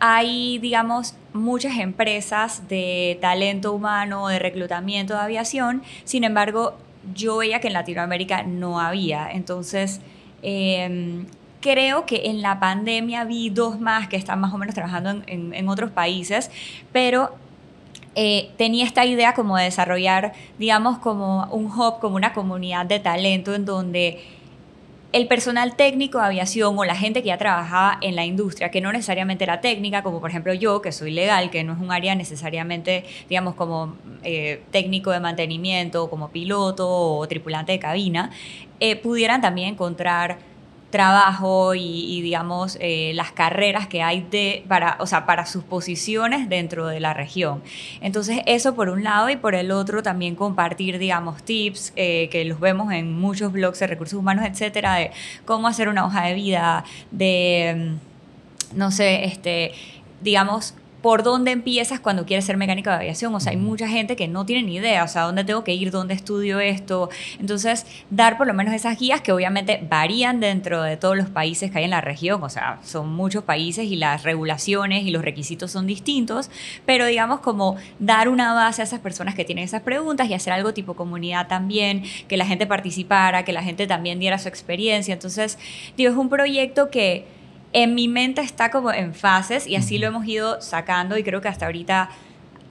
hay, 0.00 0.58
digamos, 0.58 1.14
muchas 1.34 1.78
empresas 1.78 2.66
de 2.68 3.18
talento 3.20 3.72
humano, 3.72 4.28
de 4.28 4.38
reclutamiento 4.38 5.14
de 5.14 5.20
aviación, 5.20 5.82
sin 6.04 6.24
embargo, 6.24 6.76
yo 7.14 7.36
veía 7.38 7.60
que 7.60 7.68
en 7.68 7.74
Latinoamérica 7.74 8.42
no 8.42 8.80
había. 8.80 9.30
Entonces, 9.30 10.00
em, 10.42 11.26
creo 11.60 12.06
que 12.06 12.22
en 12.26 12.42
la 12.42 12.58
pandemia 12.60 13.24
vi 13.24 13.50
dos 13.50 13.78
más 13.78 14.08
que 14.08 14.16
están 14.16 14.40
más 14.40 14.52
o 14.52 14.58
menos 14.58 14.74
trabajando 14.74 15.22
en, 15.26 15.68
otros 15.68 15.90
países, 15.90 16.50
pero 16.92 17.34
eh, 18.14 18.50
tenía 18.56 18.84
esta 18.84 19.04
idea 19.04 19.34
como 19.34 19.56
de 19.56 19.64
desarrollar, 19.64 20.32
digamos, 20.58 20.98
como 20.98 21.44
un 21.52 21.66
hub, 21.66 22.00
como 22.00 22.16
una 22.16 22.32
comunidad 22.32 22.86
de 22.86 22.98
talento 23.00 23.54
en 23.54 23.64
donde 23.66 24.20
el 25.12 25.26
personal 25.26 25.74
técnico 25.74 26.18
de 26.18 26.26
aviación 26.26 26.78
o 26.78 26.84
la 26.84 26.94
gente 26.94 27.22
que 27.22 27.28
ya 27.28 27.38
trabajaba 27.38 27.98
en 28.00 28.14
la 28.14 28.24
industria, 28.24 28.70
que 28.70 28.80
no 28.80 28.92
necesariamente 28.92 29.42
era 29.42 29.60
técnica, 29.60 30.02
como 30.02 30.20
por 30.20 30.30
ejemplo 30.30 30.54
yo, 30.54 30.80
que 30.82 30.92
soy 30.92 31.10
legal, 31.10 31.50
que 31.50 31.64
no 31.64 31.72
es 31.72 31.80
un 31.80 31.90
área 31.90 32.14
necesariamente, 32.14 33.04
digamos, 33.28 33.56
como 33.56 33.96
eh, 34.22 34.62
técnico 34.70 35.10
de 35.10 35.18
mantenimiento, 35.18 36.08
como 36.08 36.30
piloto 36.30 36.88
o 36.88 37.26
tripulante 37.26 37.72
de 37.72 37.80
cabina, 37.80 38.30
eh, 38.78 38.94
pudieran 38.96 39.40
también 39.40 39.70
encontrar 39.70 40.38
trabajo 40.90 41.74
y, 41.74 42.20
digamos, 42.20 42.76
eh, 42.80 43.12
las 43.14 43.32
carreras 43.32 43.86
que 43.86 44.02
hay 44.02 44.26
de, 44.30 44.64
para, 44.68 44.96
o 44.98 45.06
sea, 45.06 45.24
para 45.24 45.46
sus 45.46 45.64
posiciones 45.64 46.48
dentro 46.48 46.86
de 46.86 47.00
la 47.00 47.14
región. 47.14 47.62
Entonces, 48.00 48.40
eso 48.46 48.74
por 48.74 48.88
un 48.88 49.04
lado 49.04 49.30
y 49.30 49.36
por 49.36 49.54
el 49.54 49.70
otro 49.70 50.02
también 50.02 50.34
compartir, 50.34 50.98
digamos, 50.98 51.42
tips 51.42 51.92
eh, 51.96 52.28
que 52.30 52.44
los 52.44 52.60
vemos 52.60 52.92
en 52.92 53.18
muchos 53.18 53.52
blogs 53.52 53.78
de 53.78 53.86
recursos 53.86 54.18
humanos, 54.18 54.44
etcétera, 54.44 54.96
de 54.96 55.10
cómo 55.44 55.68
hacer 55.68 55.88
una 55.88 56.04
hoja 56.04 56.26
de 56.26 56.34
vida, 56.34 56.84
de, 57.10 57.96
mm, 58.72 58.78
no 58.78 58.90
sé, 58.90 59.24
este, 59.24 59.72
digamos, 60.20 60.74
por 61.02 61.22
dónde 61.22 61.50
empiezas 61.50 62.00
cuando 62.00 62.26
quieres 62.26 62.44
ser 62.44 62.56
mecánico 62.56 62.90
de 62.90 62.96
aviación. 62.96 63.34
O 63.34 63.40
sea, 63.40 63.52
hay 63.52 63.56
mucha 63.56 63.88
gente 63.88 64.16
que 64.16 64.28
no 64.28 64.44
tiene 64.44 64.62
ni 64.62 64.76
idea, 64.76 65.04
o 65.04 65.08
sea, 65.08 65.22
dónde 65.22 65.44
tengo 65.44 65.64
que 65.64 65.74
ir, 65.74 65.90
dónde 65.90 66.14
estudio 66.14 66.60
esto. 66.60 67.10
Entonces, 67.38 67.86
dar 68.10 68.36
por 68.36 68.46
lo 68.46 68.54
menos 68.54 68.74
esas 68.74 68.98
guías 68.98 69.20
que 69.20 69.32
obviamente 69.32 69.80
varían 69.88 70.40
dentro 70.40 70.82
de 70.82 70.96
todos 70.96 71.16
los 71.16 71.28
países 71.28 71.70
que 71.70 71.78
hay 71.78 71.84
en 71.84 71.90
la 71.90 72.00
región. 72.00 72.42
O 72.42 72.48
sea, 72.48 72.78
son 72.82 73.12
muchos 73.12 73.44
países 73.44 73.86
y 73.86 73.96
las 73.96 74.22
regulaciones 74.22 75.04
y 75.04 75.10
los 75.10 75.24
requisitos 75.24 75.70
son 75.70 75.86
distintos, 75.86 76.50
pero 76.86 77.06
digamos 77.06 77.40
como 77.40 77.76
dar 77.98 78.28
una 78.28 78.54
base 78.54 78.82
a 78.82 78.84
esas 78.84 79.00
personas 79.00 79.34
que 79.34 79.44
tienen 79.44 79.64
esas 79.64 79.82
preguntas 79.82 80.28
y 80.28 80.34
hacer 80.34 80.52
algo 80.52 80.74
tipo 80.74 80.94
comunidad 80.94 81.48
también, 81.48 82.04
que 82.28 82.36
la 82.36 82.46
gente 82.46 82.66
participara, 82.66 83.44
que 83.44 83.52
la 83.52 83.62
gente 83.62 83.86
también 83.86 84.18
diera 84.18 84.38
su 84.38 84.48
experiencia. 84.48 85.14
Entonces, 85.14 85.58
digo, 85.96 86.10
es 86.10 86.16
un 86.16 86.28
proyecto 86.28 86.90
que 86.90 87.39
en 87.72 87.94
mi 87.94 88.08
mente 88.08 88.40
está 88.40 88.70
como 88.70 88.92
en 88.92 89.14
fases 89.14 89.66
y 89.66 89.76
así 89.76 89.98
lo 89.98 90.08
hemos 90.08 90.26
ido 90.26 90.60
sacando 90.60 91.16
y 91.16 91.22
creo 91.22 91.40
que 91.40 91.48
hasta 91.48 91.66
ahorita 91.66 92.10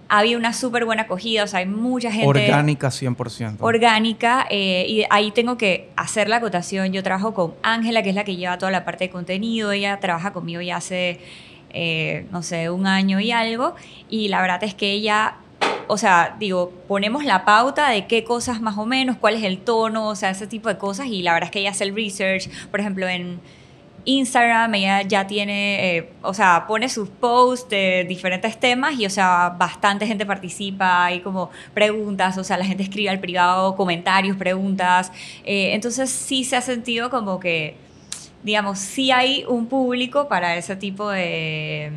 había 0.10 0.38
una 0.38 0.54
súper 0.54 0.86
buena 0.86 1.04
acogida, 1.04 1.44
o 1.44 1.48
sea, 1.48 1.60
hay 1.60 1.68
mucha 1.68 2.12
gente... 2.12 2.28
Orgánica 2.28 2.88
100%. 2.88 3.58
Orgánica, 3.60 4.48
eh, 4.50 4.86
y 4.90 5.06
ahí 5.12 5.30
tengo 5.32 5.56
que 5.56 5.92
hacer 5.96 6.28
la 6.28 6.38
acotación. 6.38 6.92
Yo 6.92 7.04
trabajo 7.04 7.36
con 7.36 7.54
Ángela, 7.62 8.02
que 8.02 8.10
es 8.10 8.16
la 8.16 8.24
que 8.24 8.36
lleva 8.36 8.58
toda 8.58 8.72
la 8.72 8.84
parte 8.86 9.06
de 9.06 9.10
contenido, 9.12 9.72
ella 9.72 10.00
trabaja 10.00 10.34
conmigo 10.34 10.62
ya 10.62 10.78
hace, 10.78 11.20
eh, 11.70 12.26
no 12.32 12.42
sé, 12.42 12.72
un 12.72 12.88
año 12.88 13.20
y 13.20 13.32
algo, 13.32 13.76
y 14.10 14.30
la 14.30 14.42
verdad 14.42 14.64
es 14.64 14.74
que 14.74 14.92
ella 14.92 15.36
o 15.92 15.98
sea, 15.98 16.36
digo, 16.40 16.72
ponemos 16.88 17.26
la 17.26 17.46
pauta 17.46 17.90
de 17.90 18.06
qué 18.06 18.24
cosas 18.24 18.62
más 18.62 18.78
o 18.78 18.86
menos, 18.86 19.18
cuál 19.18 19.34
es 19.34 19.44
el 19.44 19.58
tono, 19.58 20.10
o 20.10 20.16
sea, 20.16 20.30
ese 20.30 20.46
tipo 20.46 20.70
de 20.70 20.78
cosas, 20.78 21.08
y 21.08 21.24
la 21.24 21.34
verdad 21.34 21.48
es 21.48 21.52
que 21.52 21.60
ella 21.62 21.72
hace 21.72 21.84
el 21.84 21.96
research, 21.96 22.48
por 22.70 22.80
ejemplo, 22.80 23.08
en 23.08 23.40
Instagram, 24.10 24.74
ella 24.76 25.02
ya 25.04 25.28
tiene, 25.28 25.98
eh, 25.98 26.10
o 26.24 26.34
sea, 26.34 26.66
pone 26.68 26.90
sus 26.90 27.10
posts 27.10 27.70
de 27.70 28.06
diferentes 28.08 28.60
temas 28.60 29.00
y, 29.00 29.06
o 29.06 29.10
sea, 29.10 29.56
bastante 29.58 30.08
gente 30.08 30.26
participa, 30.26 31.06
hay 31.06 31.20
como 31.20 31.52
preguntas, 31.74 32.38
o 32.38 32.44
sea, 32.44 32.58
la 32.58 32.66
gente 32.66 32.84
escribe 32.84 33.10
al 33.10 33.20
privado 33.20 33.76
comentarios, 33.76 34.36
preguntas. 34.36 35.12
Eh, 35.46 35.74
entonces 35.74 36.10
sí 36.10 36.44
se 36.44 36.56
ha 36.56 36.62
sentido 36.62 37.10
como 37.10 37.40
que, 37.40 37.76
digamos, 38.44 38.80
sí 38.80 39.12
hay 39.12 39.46
un 39.48 39.68
público 39.68 40.28
para 40.28 40.56
ese 40.58 40.76
tipo 40.76 41.10
de 41.10 41.92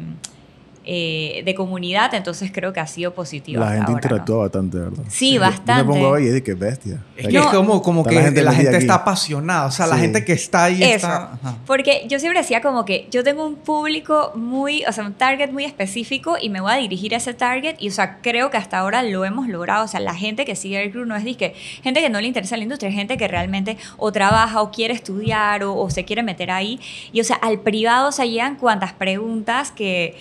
eh, 0.85 1.43
de 1.45 1.55
comunidad, 1.55 2.13
entonces 2.15 2.51
creo 2.53 2.73
que 2.73 2.81
ha 2.81 2.87
sido 2.87 3.15
positivo. 3.15 3.61
La 3.61 3.73
gente 3.73 3.93
interactúa 3.93 4.39
bastante, 4.39 4.79
¿verdad? 4.79 5.05
Sí, 5.09 5.39
bastante. 5.39 5.85
Yo 5.85 5.95
me 5.95 6.01
pongo 6.01 6.15
ahí 6.15 6.25
y 6.25 6.31
digo, 6.31 6.45
qué 6.45 6.55
bestia. 6.55 7.03
Es 7.17 7.29
que 7.29 7.39
es 7.39 7.47
como, 7.47 7.83
como 7.83 8.05
que 8.05 8.15
la 8.15 8.23
gente, 8.23 8.43
la 8.43 8.53
gente 8.53 8.77
está 8.77 8.95
apasionada, 8.95 9.67
o 9.67 9.71
sea, 9.71 9.87
la 9.87 9.97
gente 9.97 10.25
que 10.25 10.33
está 10.33 10.65
ahí 10.65 10.83
Eso. 10.83 11.07
está... 11.07 11.39
Porque 11.67 12.05
yo 12.09 12.19
siempre 12.19 12.41
decía 12.41 12.61
como 12.61 12.85
que 12.85 13.07
yo 13.11 13.23
tengo 13.23 13.47
un 13.47 13.57
público 13.57 14.33
muy, 14.35 14.85
o 14.87 14.93
sea, 14.93 15.05
un 15.05 15.15
target 15.15 15.51
muy 15.53 15.65
específico 15.65 16.37
y 16.41 16.51
me 16.51 16.61
voy 16.61 16.73
a 16.73 16.77
dirigir 16.77 17.15
a 17.15 17.19
ese 17.19 17.35
target 17.35 17.77
y, 17.79 17.89
o 17.89 17.93
sea, 17.93 18.19
creo 18.21 18.51
que 18.51 18.57
hasta 18.57 18.79
ahora 18.79 19.03
lo 19.03 19.25
hemos 19.25 19.49
logrado, 19.49 19.85
o 19.85 19.89
sea, 19.89 20.01
la 20.01 20.15
gente 20.15 20.45
que 20.45 20.57
sigue 20.57 20.83
el 20.83 20.91
club 20.91 21.07
no 21.07 21.15
es 21.15 21.25
de 21.25 21.37
que 21.37 21.55
gente 21.83 22.01
que 22.01 22.11
no 22.11 22.21
le 22.21 22.27
interesa 22.27 22.57
la 22.57 22.65
industria, 22.65 22.89
es 22.89 22.95
gente 22.95 23.17
que 23.17 23.29
realmente 23.29 23.77
o 23.99 24.11
trabaja 24.11 24.61
o 24.63 24.71
quiere 24.71 24.95
estudiar 24.95 25.63
o, 25.65 25.77
o 25.77 25.91
se 25.91 26.05
quiere 26.05 26.23
meter 26.23 26.51
ahí 26.51 26.81
y, 27.13 27.21
o 27.21 27.25
sea, 27.25 27.37
al 27.37 27.61
privado 27.61 28.11
se 28.13 28.29
llegan 28.29 28.57
cuantas 28.57 28.93
preguntas 28.93 29.71
que 29.71 30.17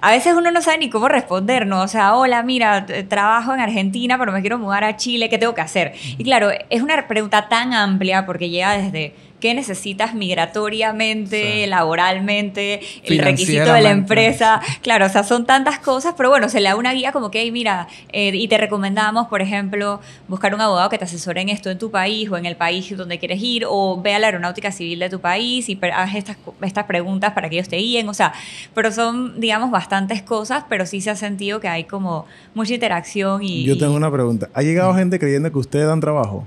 a 0.00 0.10
veces 0.10 0.34
uno 0.34 0.50
no 0.50 0.62
sabe 0.62 0.78
ni 0.78 0.90
cómo 0.90 1.08
responder, 1.08 1.66
¿no? 1.66 1.82
O 1.82 1.88
sea, 1.88 2.14
hola, 2.14 2.42
mira, 2.42 2.86
trabajo 3.08 3.52
en 3.54 3.60
Argentina, 3.60 4.18
pero 4.18 4.32
me 4.32 4.40
quiero 4.40 4.58
mudar 4.58 4.84
a 4.84 4.96
Chile, 4.96 5.28
¿qué 5.28 5.38
tengo 5.38 5.54
que 5.54 5.60
hacer? 5.60 5.92
Y 6.18 6.24
claro, 6.24 6.50
es 6.68 6.82
una 6.82 7.06
pregunta 7.06 7.48
tan 7.48 7.74
amplia 7.74 8.26
porque 8.26 8.48
llega 8.48 8.76
desde 8.76 9.14
qué 9.40 9.54
necesitas 9.54 10.14
migratoriamente, 10.14 11.66
laboralmente, 11.66 12.80
el 13.04 13.18
requisito 13.18 13.72
de 13.72 13.80
la 13.80 13.90
empresa. 13.90 14.60
Claro, 14.82 15.06
o 15.06 15.08
sea, 15.08 15.24
son 15.24 15.46
tantas 15.46 15.78
cosas, 15.78 16.14
pero 16.16 16.28
bueno, 16.28 16.48
se 16.48 16.60
le 16.60 16.68
da 16.68 16.76
una 16.76 16.92
guía 16.92 17.12
como 17.12 17.30
que, 17.30 17.50
mira, 17.50 17.88
eh, 18.12 18.30
y 18.34 18.46
te 18.48 18.58
recomendamos, 18.58 19.28
por 19.28 19.42
ejemplo, 19.42 20.00
buscar 20.28 20.54
un 20.54 20.60
abogado 20.60 20.88
que 20.90 20.98
te 20.98 21.04
asesore 21.04 21.40
en 21.40 21.48
esto 21.48 21.70
en 21.70 21.78
tu 21.78 21.90
país 21.90 22.30
o 22.30 22.36
en 22.36 22.46
el 22.46 22.56
país 22.56 22.96
donde 22.96 23.18
quieres 23.18 23.42
ir, 23.42 23.64
o 23.66 24.00
ve 24.00 24.14
a 24.14 24.18
la 24.18 24.26
aeronáutica 24.26 24.70
civil 24.70 24.98
de 24.98 25.08
tu 25.08 25.20
país 25.20 25.68
y 25.68 25.78
haz 25.92 26.14
estas, 26.14 26.36
estas 26.62 26.84
preguntas 26.84 27.32
para 27.32 27.48
que 27.48 27.56
ellos 27.56 27.68
te 27.68 27.76
guíen, 27.76 28.08
o 28.08 28.14
sea, 28.14 28.32
pero 28.74 28.92
son, 28.92 29.40
digamos, 29.40 29.70
bastantes 29.70 30.22
cosas, 30.22 30.64
pero 30.68 30.86
sí 30.86 31.00
se 31.00 31.10
ha 31.10 31.16
sentido 31.16 31.60
que 31.60 31.68
hay 31.68 31.84
como 31.84 32.26
mucha 32.54 32.74
interacción 32.74 33.42
y... 33.42 33.64
Yo 33.64 33.78
tengo 33.78 33.94
una 33.94 34.10
pregunta. 34.10 34.48
¿Ha 34.54 34.62
llegado 34.62 34.94
gente 34.94 35.18
creyendo 35.18 35.50
que 35.50 35.58
ustedes 35.58 35.86
dan 35.86 36.00
trabajo? 36.00 36.46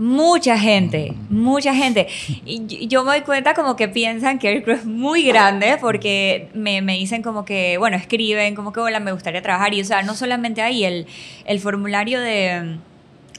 Mucha 0.00 0.58
gente, 0.58 1.12
mucha 1.28 1.74
gente. 1.74 2.08
Y 2.46 2.88
yo 2.88 3.04
me 3.04 3.10
doy 3.10 3.20
cuenta 3.20 3.52
como 3.52 3.76
que 3.76 3.86
piensan 3.86 4.38
que 4.38 4.50
el 4.50 4.62
crew 4.62 4.76
es 4.76 4.86
muy 4.86 5.24
grande 5.24 5.76
porque 5.78 6.48
me, 6.54 6.80
me, 6.80 6.94
dicen 6.94 7.20
como 7.20 7.44
que, 7.44 7.76
bueno, 7.76 7.98
escriben 7.98 8.54
como 8.54 8.72
que, 8.72 8.80
hola, 8.80 8.98
me 8.98 9.12
gustaría 9.12 9.42
trabajar. 9.42 9.74
Y 9.74 9.82
o 9.82 9.84
sea, 9.84 10.02
no 10.02 10.14
solamente 10.14 10.62
ahí, 10.62 10.84
el, 10.84 11.06
el 11.44 11.60
formulario 11.60 12.18
de 12.18 12.78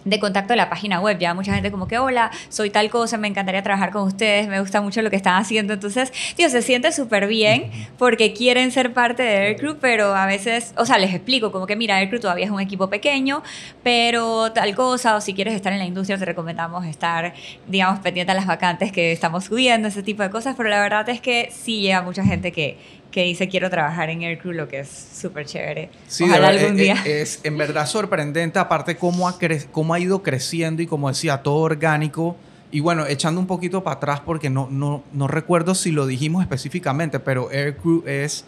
de 0.05 0.19
contacto 0.19 0.53
de 0.53 0.57
la 0.57 0.69
página 0.69 0.99
web. 0.99 1.17
Ya 1.19 1.33
mucha 1.33 1.53
gente 1.53 1.71
como 1.71 1.87
que, 1.87 1.97
hola, 1.97 2.31
soy 2.49 2.69
tal 2.69 2.89
cosa, 2.89 3.17
me 3.17 3.27
encantaría 3.27 3.63
trabajar 3.63 3.91
con 3.91 4.03
ustedes, 4.03 4.47
me 4.47 4.59
gusta 4.59 4.81
mucho 4.81 5.01
lo 5.01 5.09
que 5.09 5.15
están 5.15 5.35
haciendo. 5.35 5.73
Entonces, 5.73 6.11
tío, 6.35 6.49
se 6.49 6.61
siente 6.61 6.91
súper 6.91 7.27
bien 7.27 7.71
porque 7.97 8.33
quieren 8.33 8.71
ser 8.71 8.93
parte 8.93 9.23
de 9.23 9.37
Aircrew, 9.37 9.77
pero 9.79 10.15
a 10.15 10.25
veces, 10.25 10.73
o 10.77 10.85
sea, 10.85 10.97
les 10.97 11.13
explico 11.13 11.51
como 11.51 11.67
que, 11.67 11.75
mira, 11.75 11.97
Aircrew 11.97 12.19
todavía 12.19 12.45
es 12.45 12.51
un 12.51 12.59
equipo 12.59 12.89
pequeño, 12.89 13.43
pero 13.83 14.51
tal 14.51 14.75
cosa, 14.75 15.15
o 15.15 15.21
si 15.21 15.33
quieres 15.33 15.53
estar 15.53 15.73
en 15.73 15.79
la 15.79 15.85
industria, 15.85 16.17
te 16.17 16.25
recomendamos 16.25 16.85
estar, 16.85 17.33
digamos, 17.67 17.99
pendiente 17.99 18.31
a 18.31 18.35
las 18.35 18.47
vacantes 18.47 18.91
que 18.91 19.11
estamos 19.11 19.45
subiendo, 19.45 19.87
ese 19.87 20.03
tipo 20.03 20.23
de 20.23 20.29
cosas, 20.29 20.55
pero 20.55 20.69
la 20.69 20.81
verdad 20.81 21.07
es 21.09 21.21
que 21.21 21.49
sí 21.51 21.81
llega 21.81 22.01
mucha 22.01 22.23
gente 22.23 22.51
que 22.51 22.77
que 23.11 23.23
dice 23.23 23.47
quiero 23.49 23.69
trabajar 23.69 24.09
en 24.09 24.21
Aircrew, 24.21 24.53
lo 24.53 24.67
que 24.67 24.79
es 24.79 24.89
súper 24.89 25.45
chévere. 25.45 25.89
Sí, 26.07 26.23
Ojalá 26.23 26.47
algún 26.47 26.79
eh, 26.79 26.81
día. 26.81 26.95
Eh, 27.05 27.21
es, 27.21 27.41
en 27.43 27.57
verdad 27.57 27.85
sorprendente, 27.85 28.57
aparte 28.57 28.95
cómo 28.95 29.27
ha, 29.27 29.37
cómo 29.71 29.93
ha 29.93 29.99
ido 29.99 30.23
creciendo 30.23 30.81
y 30.81 30.87
como 30.87 31.09
decía, 31.09 31.43
todo 31.43 31.57
orgánico. 31.57 32.37
Y 32.71 32.79
bueno, 32.79 33.05
echando 33.05 33.41
un 33.41 33.47
poquito 33.47 33.83
para 33.83 33.97
atrás 33.97 34.21
porque 34.21 34.49
no, 34.49 34.69
no, 34.71 35.03
no 35.11 35.27
recuerdo 35.27 35.75
si 35.75 35.91
lo 35.91 36.07
dijimos 36.07 36.41
específicamente, 36.41 37.19
pero 37.19 37.49
Aircrew 37.51 38.03
es 38.07 38.45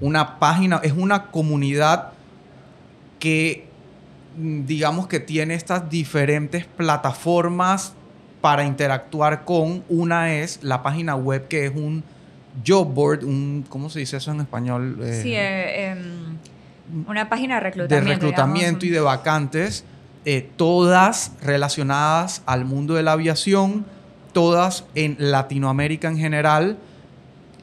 una 0.00 0.38
página, 0.38 0.80
es 0.82 0.92
una 0.92 1.26
comunidad 1.26 2.12
que 3.18 3.66
mm, 4.38 4.64
digamos 4.64 5.08
que 5.08 5.20
tiene 5.20 5.54
estas 5.54 5.90
diferentes 5.90 6.64
plataformas 6.64 7.92
para 8.40 8.64
interactuar 8.64 9.44
con. 9.44 9.84
Una 9.90 10.34
es 10.34 10.60
la 10.62 10.82
página 10.82 11.14
web 11.14 11.46
que 11.48 11.66
es 11.66 11.72
un 11.74 12.02
job 12.64 12.92
board, 12.92 13.24
un, 13.24 13.64
¿cómo 13.68 13.90
se 13.90 14.00
dice 14.00 14.16
eso 14.16 14.30
en 14.30 14.40
español? 14.40 14.98
Eh, 15.02 15.20
sí, 15.22 15.34
eh, 15.34 15.90
em, 15.90 17.06
una 17.06 17.28
página 17.28 17.56
de 17.56 17.60
reclutamiento. 17.60 18.08
De 18.08 18.14
reclutamiento 18.14 18.86
y 18.86 18.90
de 18.90 19.00
vacantes, 19.00 19.84
eh, 20.24 20.48
todas 20.56 21.32
relacionadas 21.42 22.42
al 22.46 22.64
mundo 22.64 22.94
de 22.94 23.02
la 23.02 23.12
aviación, 23.12 23.84
todas 24.32 24.84
en 24.94 25.16
Latinoamérica 25.18 26.08
en 26.08 26.18
general. 26.18 26.78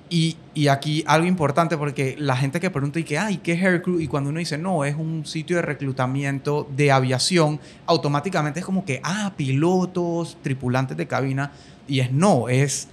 Y, 0.09 0.37
y, 0.53 0.67
aquí 0.67 1.03
algo 1.07 1.25
importante 1.25 1.75
porque 1.75 2.15
la 2.19 2.35
gente 2.35 2.59
que 2.59 2.69
pregunta 2.69 2.99
y 2.99 3.03
que, 3.03 3.17
ay, 3.17 3.37
¿qué 3.37 3.53
es 3.53 3.63
Aircrew? 3.63 3.99
Y 3.99 4.07
cuando 4.07 4.29
uno 4.29 4.37
dice, 4.37 4.59
no, 4.59 4.85
es 4.85 4.95
un 4.95 5.25
sitio 5.25 5.55
de 5.55 5.63
reclutamiento 5.63 6.69
de 6.75 6.91
aviación, 6.91 7.59
automáticamente 7.87 8.59
es 8.59 8.65
como 8.65 8.85
que, 8.85 9.01
ah, 9.03 9.33
pilotos, 9.35 10.37
tripulantes 10.43 10.97
de 10.97 11.07
cabina. 11.07 11.51
Y 11.87 11.99
es 11.99 12.11
no, 12.11 12.47
es 12.47 12.89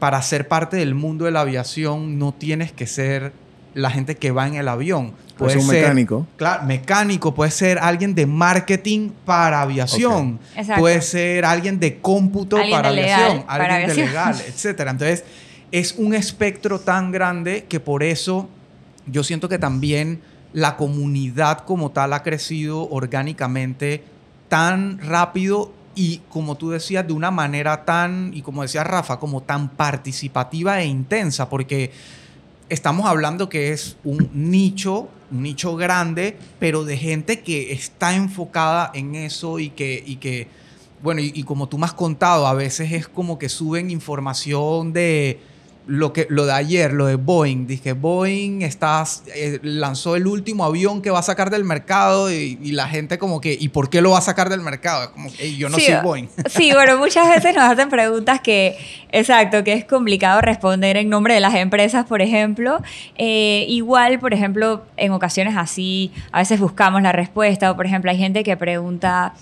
para 0.00 0.20
ser 0.22 0.48
parte 0.48 0.78
del 0.78 0.96
mundo 0.96 1.26
de 1.26 1.30
la 1.30 1.42
aviación 1.42 2.18
no 2.18 2.32
tienes 2.32 2.72
que 2.72 2.88
ser 2.88 3.32
la 3.74 3.90
gente 3.90 4.16
que 4.16 4.32
va 4.32 4.48
en 4.48 4.54
el 4.54 4.66
avión. 4.66 5.12
Puede 5.36 5.52
ser 5.52 5.62
un 5.62 5.68
mecánico. 5.68 6.26
Claro, 6.36 6.64
mecánico, 6.64 7.34
puede 7.34 7.50
ser 7.50 7.78
alguien 7.78 8.14
de 8.14 8.26
marketing 8.26 9.10
para 9.24 9.62
aviación, 9.62 10.40
puede 10.76 11.00
ser 11.02 11.44
alguien 11.44 11.78
de 11.78 11.98
cómputo 11.98 12.58
para 12.70 12.88
aviación, 12.88 13.44
alguien 13.46 13.88
de 13.88 13.94
legal, 13.94 14.36
etc. 14.46 14.80
Entonces, 14.80 15.24
es 15.70 15.94
un 15.96 16.14
espectro 16.14 16.80
tan 16.80 17.12
grande 17.12 17.66
que 17.68 17.78
por 17.78 18.02
eso 18.02 18.48
yo 19.06 19.22
siento 19.22 19.48
que 19.48 19.58
también 19.58 20.20
la 20.52 20.76
comunidad 20.76 21.60
como 21.60 21.90
tal 21.90 22.12
ha 22.12 22.22
crecido 22.22 22.88
orgánicamente 22.90 24.02
tan 24.48 24.98
rápido 24.98 25.72
y 26.00 26.22
como 26.30 26.56
tú 26.56 26.70
decías, 26.70 27.06
de 27.06 27.12
una 27.12 27.30
manera 27.30 27.84
tan, 27.84 28.30
y 28.32 28.40
como 28.40 28.62
decía 28.62 28.82
Rafa, 28.82 29.18
como 29.18 29.42
tan 29.42 29.68
participativa 29.68 30.80
e 30.80 30.86
intensa, 30.86 31.50
porque 31.50 31.92
estamos 32.70 33.04
hablando 33.04 33.50
que 33.50 33.72
es 33.72 33.98
un 34.02 34.30
nicho, 34.32 35.08
un 35.30 35.42
nicho 35.42 35.76
grande, 35.76 36.38
pero 36.58 36.86
de 36.86 36.96
gente 36.96 37.40
que 37.40 37.72
está 37.72 38.16
enfocada 38.16 38.90
en 38.94 39.14
eso 39.14 39.58
y 39.58 39.68
que, 39.68 40.02
y 40.06 40.16
que 40.16 40.48
bueno, 41.02 41.20
y 41.20 41.42
como 41.42 41.68
tú 41.68 41.76
me 41.76 41.84
has 41.84 41.92
contado, 41.92 42.46
a 42.46 42.54
veces 42.54 42.92
es 42.92 43.06
como 43.06 43.38
que 43.38 43.50
suben 43.50 43.90
información 43.90 44.94
de 44.94 45.38
lo, 45.90 46.12
que, 46.12 46.28
lo 46.30 46.46
de 46.46 46.52
ayer, 46.52 46.92
lo 46.92 47.06
de 47.06 47.16
Boeing, 47.16 47.66
dije, 47.66 47.94
Boeing 47.94 48.62
está, 48.62 49.04
eh, 49.34 49.58
lanzó 49.62 50.14
el 50.14 50.28
último 50.28 50.64
avión 50.64 51.02
que 51.02 51.10
va 51.10 51.18
a 51.18 51.22
sacar 51.22 51.50
del 51.50 51.64
mercado 51.64 52.32
y, 52.32 52.56
la 52.70 52.86
gente 52.86 53.18
como 53.18 53.40
que, 53.40 53.56
¿y 53.58 53.68
por 53.70 53.90
qué 53.90 54.00
lo 54.00 54.12
va 54.12 54.18
a 54.18 54.22
sacar 54.22 54.48
del 54.48 54.60
mercado? 54.60 55.10
Como 55.12 55.28
yo 55.30 55.68
no 55.68 55.78
soy 55.78 55.94
Boeing. 56.02 56.28
Sí, 56.48 56.72
bueno, 56.72 56.96
muchas 56.98 57.28
veces 57.28 57.54
nos 57.54 57.64
hacen 57.64 57.88
preguntas 57.90 58.40
que, 58.40 58.78
exacto, 59.10 59.64
que 59.64 59.72
es 59.72 59.84
complicado 59.84 60.40
responder 60.40 60.96
en 60.96 61.08
nombre 61.08 61.34
de 61.34 61.40
las 61.40 61.54
empresas, 61.54 62.06
por 62.06 62.22
ejemplo. 62.22 62.80
Eh, 63.16 63.66
igual, 63.68 64.20
por 64.20 64.32
ejemplo, 64.32 64.84
en 64.96 65.10
ocasiones 65.12 65.56
así, 65.56 66.12
a 66.30 66.38
veces 66.38 66.60
buscamos 66.60 67.02
la 67.02 67.10
respuesta 67.10 67.70
o, 67.70 67.76
por 67.76 67.86
ejemplo, 67.86 68.10
hay 68.10 68.18
gente 68.18 68.44
que 68.44 68.56
pregunta... 68.56 69.34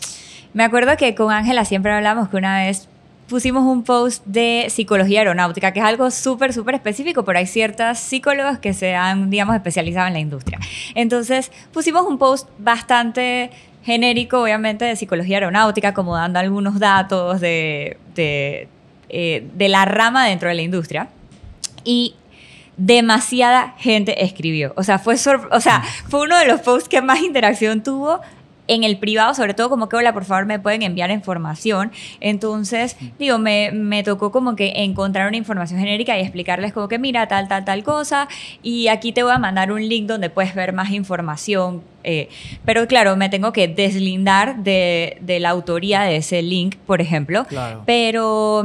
Me 0.55 0.65
acuerdo 0.65 0.97
que 0.97 1.15
con 1.15 1.31
Ángela 1.31 1.67
siempre 1.67 1.93
hablamos 1.93 2.31
que 2.31 2.37
una 2.39 2.65
vez 2.65 2.89
pusimos 3.29 3.65
un 3.65 3.85
post 3.85 4.25
de 4.27 4.67
psicología 4.71 5.21
aeronáutica, 5.21 5.73
que 5.73 5.81
es 5.81 5.85
algo 5.85 6.11
súper, 6.11 6.53
súper 6.53 6.75
específico, 6.75 7.25
pero 7.25 7.39
hay 7.39 7.47
ciertas 7.47 8.01
psicólogas 8.01 8.59
que 8.59 8.73
se 8.73 8.95
han, 8.95 9.31
digamos, 9.31 9.55
especializado 9.55 10.07
en 10.09 10.15
la 10.15 10.19
industria. 10.21 10.59
Entonces, 10.95 11.53
pusimos 11.73 12.07
un 12.07 12.19
post 12.19 12.49
bastante 12.59 13.51
genérico, 13.85 14.43
obviamente, 14.43 14.85
de 14.85 14.97
psicología 14.97 15.37
aeronáutica, 15.37 15.95
como 15.95 16.17
dando 16.17 16.39
algunos 16.39 16.79
datos 16.79 17.41
de, 17.41 17.99
de, 18.15 18.69
eh, 19.09 19.47
de 19.55 19.69
la 19.69 19.85
rama 19.85 20.27
dentro 20.27 20.49
de 20.49 20.55
la 20.55 20.63
industria. 20.63 21.09
Y 21.85 22.15
demasiada 22.77 23.75
gente 23.79 24.25
escribió. 24.25 24.73
O 24.77 24.83
sea, 24.85 24.99
fue, 24.99 25.17
o 25.51 25.61
sea, 25.61 25.83
fue 26.09 26.23
uno 26.23 26.39
de 26.39 26.47
los 26.47 26.61
posts 26.61 26.89
que 26.89 27.03
más 27.03 27.21
interacción 27.21 27.83
tuvo 27.83 28.21
en 28.69 28.85
el 28.85 28.99
privado, 28.99 29.35
sobre 29.35 29.55
todo 29.55 29.69
como 29.69 29.89
que, 29.89 29.97
hola, 29.97 30.13
por 30.13 30.25
favor, 30.25 30.47
me 30.47 30.59
pueden 30.59 30.83
enviar 30.83 31.11
información. 31.11 31.91
Entonces, 32.21 32.97
digo, 33.19 33.39
me, 33.39 33.73
me 33.73 34.03
tocó 34.03 34.31
como 34.31 34.55
que 34.55 34.73
encontrar 34.77 35.27
una 35.27 35.37
información 35.37 35.81
genérica 35.81 36.17
y 36.17 36.23
explicarles 36.23 36.73
como 36.73 36.89
que, 36.89 36.99
mira, 36.99 37.27
tal, 37.27 37.49
tal, 37.49 37.65
tal 37.65 37.83
cosa, 37.83 38.29
y 38.63 38.89
aquí 38.89 39.13
te 39.13 39.23
voy 39.23 39.33
a 39.33 39.39
mandar 39.39 39.73
un 39.73 39.89
link 39.89 40.07
donde 40.07 40.31
puedes 40.31 40.55
ver 40.55 40.73
más 40.73 40.91
información. 40.91 41.83
Eh, 42.05 42.29
pero 42.65 42.87
claro, 42.87 43.17
me 43.17 43.29
tengo 43.29 43.53
que 43.53 43.69
deslindar 43.69 44.63
de, 44.63 45.19
de, 45.21 45.41
la 45.41 45.51
autoría 45.51 46.03
de 46.03 46.17
ese 46.17 46.43
link, 46.43 46.77
por 46.87 47.01
ejemplo. 47.01 47.45
Claro. 47.45 47.83
Pero... 47.87 48.65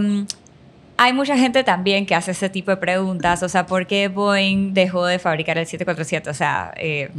Hay 1.04 1.12
mucha 1.12 1.38
gente 1.38 1.66
también 1.66 2.06
que 2.06 2.16
hace 2.16 2.32
ese 2.32 2.48
tipo 2.48 2.72
de 2.72 2.78
preguntas, 2.78 3.44
o 3.44 3.50
sea, 3.50 3.66
¿por 3.66 3.88
qué 3.88 4.08
Boeing 4.08 4.74
dejó 4.74 5.06
de 5.06 5.20
fabricar 5.20 5.58
el 5.58 5.66
747? 5.66 6.30
O 6.30 6.34
sea, 6.34 6.74
eh, 6.78 7.12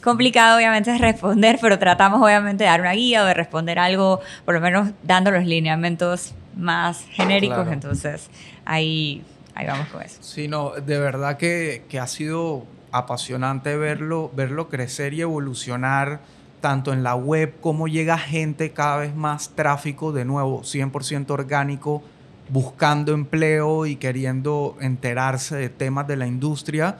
complicado 0.00 0.58
obviamente 0.58 0.94
es 0.94 1.00
responder, 1.00 1.58
pero 1.60 1.76
tratamos 1.76 2.22
obviamente 2.22 2.62
de 2.62 2.70
dar 2.70 2.80
una 2.80 2.92
guía 2.92 3.24
o 3.24 3.26
de 3.26 3.34
responder 3.34 3.80
algo, 3.80 4.20
por 4.44 4.54
lo 4.54 4.60
menos 4.60 4.90
dando 5.02 5.32
los 5.32 5.44
lineamientos 5.44 6.34
más 6.54 7.04
genéricos, 7.10 7.66
entonces 7.66 8.30
ahí, 8.64 9.24
ahí 9.56 9.66
vamos 9.66 9.88
con 9.88 10.02
eso. 10.02 10.18
Sí, 10.20 10.46
no, 10.46 10.70
de 10.70 11.00
verdad 11.00 11.36
que, 11.36 11.82
que 11.88 11.98
ha 11.98 12.06
sido 12.06 12.64
apasionante 12.92 13.76
verlo, 13.76 14.30
verlo 14.36 14.68
crecer 14.68 15.14
y 15.14 15.22
evolucionar 15.22 16.20
tanto 16.60 16.92
en 16.92 17.02
la 17.02 17.16
web 17.16 17.56
como 17.60 17.88
llega 17.88 18.18
gente, 18.18 18.70
cada 18.70 18.98
vez 18.98 19.16
más 19.16 19.50
tráfico, 19.56 20.12
de 20.12 20.24
nuevo, 20.24 20.62
100% 20.62 21.28
orgánico 21.32 22.04
buscando 22.52 23.14
empleo 23.14 23.86
y 23.86 23.96
queriendo 23.96 24.76
enterarse 24.80 25.56
de 25.56 25.70
temas 25.70 26.06
de 26.06 26.16
la 26.16 26.26
industria. 26.26 26.98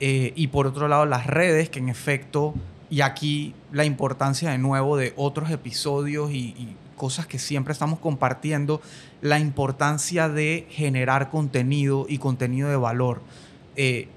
Eh, 0.00 0.32
y 0.34 0.48
por 0.48 0.66
otro 0.66 0.88
lado, 0.88 1.06
las 1.06 1.26
redes, 1.26 1.70
que 1.70 1.78
en 1.78 1.88
efecto, 1.88 2.52
y 2.90 3.02
aquí 3.02 3.54
la 3.72 3.84
importancia 3.84 4.50
de 4.50 4.58
nuevo 4.58 4.96
de 4.96 5.12
otros 5.16 5.50
episodios 5.50 6.32
y, 6.32 6.76
cosas 6.96 7.28
que 7.28 7.38
siempre 7.38 7.72
estamos 7.72 8.00
compartiendo, 8.00 8.82
la 9.22 9.38
importancia 9.38 10.28
de 10.28 10.66
generar 10.68 11.30
contenido 11.30 12.06
y 12.08 12.18
contenido 12.18 12.68
de 12.68 12.74
valor. 12.74 13.20
Eh, 13.76 14.08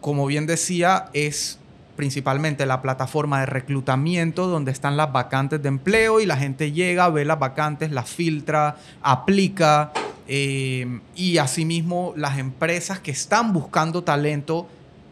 como 0.00 0.24
bien 0.24 0.46
decía, 0.46 1.10
es 1.12 1.58
principalmente 1.94 2.64
la 2.64 2.80
plataforma 2.80 3.40
de 3.40 3.46
reclutamiento 3.46 4.46
donde 4.46 4.72
están 4.72 4.96
las 4.96 5.12
vacantes 5.12 5.62
de 5.62 5.68
empleo 5.68 6.20
y 6.20 6.26
la 6.26 6.38
gente 6.38 6.72
llega, 6.72 7.10
ve 7.10 7.26
las 7.26 7.38
vacantes, 7.38 7.90
las 7.90 8.08
filtra, 8.08 8.76
aplica 9.02 9.92
eh, 10.34 10.86
y 11.14 11.36
asimismo, 11.36 12.14
las 12.16 12.38
empresas 12.38 12.98
que 13.00 13.10
están 13.10 13.52
buscando 13.52 14.02
talento 14.02 14.66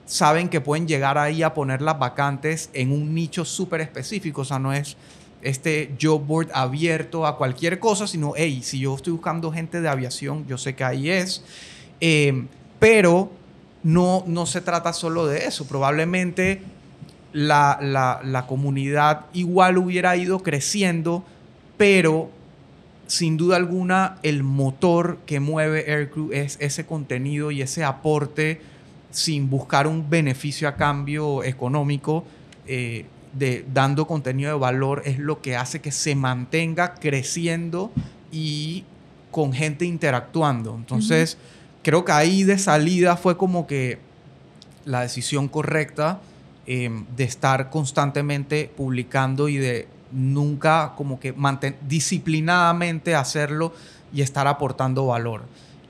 saben 0.06 0.48
que 0.48 0.62
pueden 0.62 0.88
llegar 0.88 1.18
ahí 1.18 1.42
a 1.42 1.52
poner 1.52 1.82
las 1.82 1.98
vacantes 1.98 2.70
en 2.72 2.90
un 2.90 3.14
nicho 3.14 3.44
súper 3.44 3.82
específico. 3.82 4.40
O 4.40 4.44
sea, 4.46 4.58
no 4.58 4.72
es 4.72 4.96
este 5.42 5.94
job 6.00 6.24
board 6.24 6.48
abierto 6.54 7.26
a 7.26 7.36
cualquier 7.36 7.78
cosa, 7.78 8.06
sino, 8.06 8.32
hey, 8.34 8.62
si 8.62 8.78
yo 8.78 8.96
estoy 8.96 9.12
buscando 9.12 9.52
gente 9.52 9.82
de 9.82 9.90
aviación, 9.90 10.46
yo 10.46 10.56
sé 10.56 10.74
que 10.74 10.84
ahí 10.84 11.10
es. 11.10 11.44
Eh, 12.00 12.46
pero 12.78 13.30
no, 13.82 14.24
no 14.26 14.46
se 14.46 14.62
trata 14.62 14.94
solo 14.94 15.26
de 15.26 15.44
eso. 15.44 15.66
Probablemente 15.66 16.62
la, 17.34 17.78
la 18.24 18.46
comunidad 18.46 19.26
igual 19.34 19.76
hubiera 19.76 20.16
ido 20.16 20.42
creciendo, 20.42 21.24
pero 21.76 22.30
sin 23.10 23.36
duda 23.36 23.56
alguna, 23.56 24.18
el 24.22 24.44
motor 24.44 25.18
que 25.26 25.40
mueve 25.40 25.92
Aircrew 25.92 26.30
es 26.32 26.56
ese 26.60 26.86
contenido 26.86 27.50
y 27.50 27.60
ese 27.60 27.82
aporte 27.82 28.60
sin 29.10 29.50
buscar 29.50 29.88
un 29.88 30.08
beneficio 30.08 30.68
a 30.68 30.76
cambio 30.76 31.42
económico, 31.42 32.24
eh, 32.68 33.06
de, 33.32 33.64
dando 33.74 34.06
contenido 34.06 34.52
de 34.52 34.58
valor, 34.60 35.02
es 35.06 35.18
lo 35.18 35.42
que 35.42 35.56
hace 35.56 35.80
que 35.80 35.90
se 35.90 36.14
mantenga 36.14 36.94
creciendo 36.94 37.90
y 38.30 38.84
con 39.32 39.52
gente 39.52 39.84
interactuando. 39.84 40.76
Entonces, 40.76 41.36
creo 41.82 42.04
que 42.04 42.12
ahí 42.12 42.44
de 42.44 42.58
salida 42.58 43.16
fue 43.16 43.36
como 43.36 43.66
que 43.66 43.98
la 44.84 45.00
decisión 45.00 45.48
correcta 45.48 46.20
em, 46.64 47.06
de 47.16 47.24
estar 47.24 47.70
constantemente 47.70 48.70
publicando 48.76 49.48
y 49.48 49.56
de 49.56 49.88
nunca 50.12 50.94
como 50.96 51.20
que 51.20 51.32
mantener 51.32 51.78
disciplinadamente 51.86 53.14
hacerlo 53.14 53.72
y 54.12 54.22
estar 54.22 54.46
aportando 54.46 55.06
valor. 55.06 55.42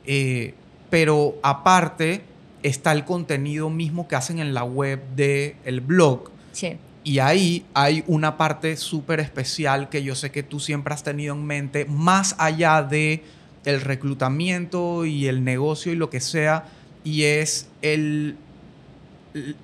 Eh, 0.04 0.54
pero 0.90 1.36
aparte 1.42 2.22
está 2.62 2.92
el 2.92 3.04
contenido 3.04 3.70
mismo 3.70 4.08
que 4.08 4.16
hacen 4.16 4.38
en 4.38 4.54
la 4.54 4.64
web 4.64 5.00
del 5.14 5.56
el 5.64 5.80
blog. 5.80 6.30
Sí. 6.52 6.76
Y 7.02 7.18
ahí 7.18 7.64
hay 7.72 8.04
una 8.06 8.36
parte 8.36 8.76
súper 8.76 9.20
especial 9.20 9.88
que 9.88 10.02
yo 10.02 10.14
sé 10.14 10.30
que 10.30 10.42
tú 10.42 10.60
siempre 10.60 10.92
has 10.92 11.02
tenido 11.02 11.34
en 11.34 11.46
mente, 11.46 11.86
más 11.86 12.34
allá 12.38 12.82
de 12.82 13.24
el 13.64 13.80
reclutamiento 13.80 15.06
y 15.06 15.26
el 15.26 15.44
negocio 15.44 15.92
y 15.92 15.96
lo 15.96 16.10
que 16.10 16.20
sea, 16.20 16.66
y 17.04 17.22
es 17.22 17.68
el, 17.80 18.36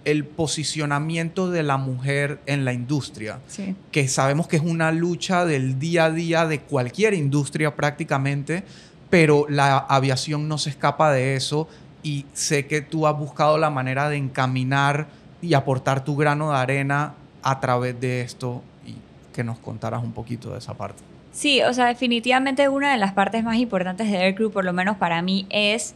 el 0.04 0.24
posicionamiento 0.24 1.50
de 1.50 1.62
la 1.62 1.76
mujer 1.76 2.38
en 2.46 2.64
la 2.64 2.72
industria, 2.72 3.40
Sí. 3.48 3.74
que 3.90 4.06
sabemos 4.08 4.46
que 4.48 4.56
es 4.56 4.62
una 4.62 4.92
lucha 4.92 5.44
del 5.44 5.78
día 5.78 6.06
a 6.06 6.10
día 6.10 6.46
de 6.46 6.60
cualquier 6.60 7.14
industria 7.14 7.74
prácticamente, 7.74 8.62
pero 9.10 9.46
la 9.48 9.76
aviación 9.78 10.48
no 10.48 10.58
se 10.58 10.70
escapa 10.70 11.10
de 11.12 11.34
eso 11.36 11.68
y 12.02 12.26
sé 12.32 12.66
que 12.66 12.80
tú 12.80 13.06
has 13.06 13.16
buscado 13.18 13.58
la 13.58 13.70
manera 13.70 14.08
de 14.08 14.16
encaminar 14.16 15.08
y 15.42 15.54
aportar 15.54 16.04
tu 16.04 16.16
grano 16.16 16.50
de 16.52 16.56
arena 16.58 17.14
a 17.42 17.58
través 17.60 18.00
de 18.00 18.20
esto 18.22 18.62
y 18.86 18.94
que 19.34 19.42
nos 19.44 19.58
contaras 19.58 20.02
un 20.02 20.12
poquito 20.12 20.52
de 20.52 20.58
esa 20.58 20.74
parte. 20.74 21.02
Sí, 21.32 21.60
o 21.62 21.72
sea, 21.74 21.86
definitivamente 21.86 22.68
una 22.68 22.92
de 22.92 22.96
las 22.98 23.12
partes 23.12 23.44
más 23.44 23.56
importantes 23.56 24.10
de 24.10 24.16
Aircrew, 24.16 24.50
por 24.50 24.64
lo 24.64 24.72
menos 24.72 24.96
para 24.96 25.20
mí, 25.22 25.46
es 25.50 25.94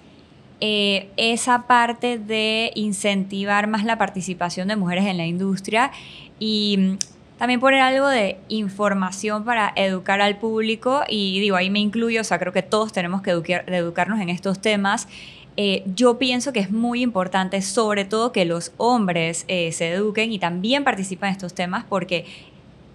eh, 0.60 1.08
esa 1.16 1.66
parte 1.66 2.18
de 2.18 2.72
incentivar 2.74 3.66
más 3.66 3.84
la 3.84 3.96
participación 3.98 4.68
de 4.68 4.76
mujeres 4.76 5.06
en 5.06 5.16
la 5.16 5.26
industria 5.26 5.90
y 6.38 6.76
mm, 6.78 6.98
también 7.38 7.60
poner 7.60 7.80
algo 7.80 8.06
de 8.08 8.36
información 8.48 9.44
para 9.44 9.72
educar 9.74 10.20
al 10.20 10.36
público 10.38 11.02
y 11.08 11.40
digo, 11.40 11.56
ahí 11.56 11.70
me 11.70 11.78
incluyo, 11.78 12.20
o 12.20 12.24
sea, 12.24 12.38
creo 12.38 12.52
que 12.52 12.62
todos 12.62 12.92
tenemos 12.92 13.22
que 13.22 13.30
educarnos 13.30 14.20
en 14.20 14.28
estos 14.28 14.60
temas. 14.60 15.08
Eh, 15.56 15.82
yo 15.94 16.18
pienso 16.18 16.52
que 16.52 16.60
es 16.60 16.70
muy 16.70 17.02
importante, 17.02 17.60
sobre 17.62 18.04
todo, 18.04 18.32
que 18.32 18.44
los 18.44 18.72
hombres 18.76 19.44
eh, 19.48 19.72
se 19.72 19.88
eduquen 19.92 20.32
y 20.32 20.38
también 20.38 20.84
participen 20.84 21.28
en 21.28 21.32
estos 21.32 21.54
temas 21.54 21.84
porque 21.88 22.24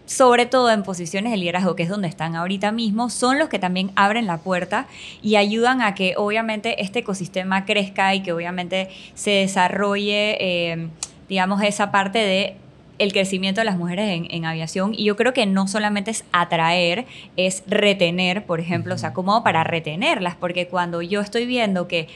sobre 0.05 0.45
todo 0.45 0.71
en 0.71 0.83
posiciones 0.83 1.31
de 1.31 1.37
liderazgo, 1.37 1.75
que 1.75 1.83
es 1.83 1.89
donde 1.89 2.07
están 2.07 2.35
ahorita 2.35 2.71
mismo, 2.71 3.09
son 3.09 3.39
los 3.39 3.49
que 3.49 3.59
también 3.59 3.91
abren 3.95 4.27
la 4.27 4.37
puerta 4.37 4.87
y 5.21 5.35
ayudan 5.35 5.81
a 5.81 5.95
que 5.95 6.13
obviamente 6.17 6.81
este 6.83 6.99
ecosistema 6.99 7.65
crezca 7.65 8.13
y 8.13 8.21
que 8.21 8.31
obviamente 8.31 8.89
se 9.15 9.31
desarrolle, 9.31 10.37
eh, 10.39 10.87
digamos, 11.27 11.61
esa 11.63 11.91
parte 11.91 12.19
de 12.19 12.57
el 12.97 13.11
crecimiento 13.11 13.61
de 13.61 13.65
las 13.65 13.77
mujeres 13.77 14.09
en, 14.09 14.27
en 14.29 14.45
aviación. 14.45 14.93
Y 14.93 15.03
yo 15.03 15.15
creo 15.15 15.33
que 15.33 15.45
no 15.45 15.67
solamente 15.67 16.11
es 16.11 16.23
atraer, 16.31 17.05
es 17.35 17.63
retener, 17.67 18.45
por 18.45 18.59
ejemplo, 18.59 18.95
o 18.95 18.97
sea, 18.97 19.13
como 19.13 19.43
para 19.43 19.63
retenerlas, 19.63 20.35
porque 20.35 20.67
cuando 20.67 21.01
yo 21.01 21.21
estoy 21.21 21.45
viendo 21.45 21.87
que 21.87 22.07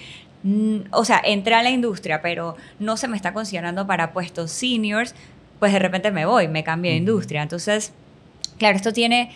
mm, 0.44 0.78
o 0.92 1.04
sea, 1.04 1.22
entré 1.24 1.56
a 1.56 1.64
la 1.64 1.72
industria, 1.72 2.22
pero 2.22 2.56
no 2.80 2.96
se 2.96 3.08
me 3.08 3.18
está 3.18 3.34
considerando 3.34 3.88
para 3.88 4.14
puestos 4.14 4.52
seniors, 4.52 5.16
pues 5.60 5.74
de 5.74 5.80
repente 5.80 6.12
me 6.12 6.26
voy, 6.26 6.48
me 6.48 6.64
cambio 6.64 6.92
de 6.92 6.98
industria. 6.98 7.44
Entonces, 7.44 7.92
claro, 8.58 8.78
esto 8.78 8.94
tiene 8.94 9.32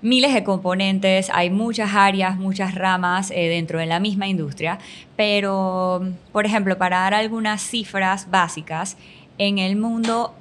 miles 0.00 0.32
de 0.32 0.44
componentes, 0.44 1.28
hay 1.32 1.50
muchas 1.50 1.94
áreas, 1.94 2.36
muchas 2.36 2.74
ramas 2.74 3.30
eh, 3.30 3.48
dentro 3.48 3.78
de 3.78 3.86
la 3.86 4.00
misma 4.00 4.28
industria, 4.28 4.78
pero, 5.16 6.02
por 6.32 6.46
ejemplo, 6.46 6.78
para 6.78 7.00
dar 7.00 7.14
algunas 7.14 7.62
cifras 7.62 8.30
básicas, 8.30 8.96
en 9.38 9.58
el 9.58 9.76
mundo 9.76 10.34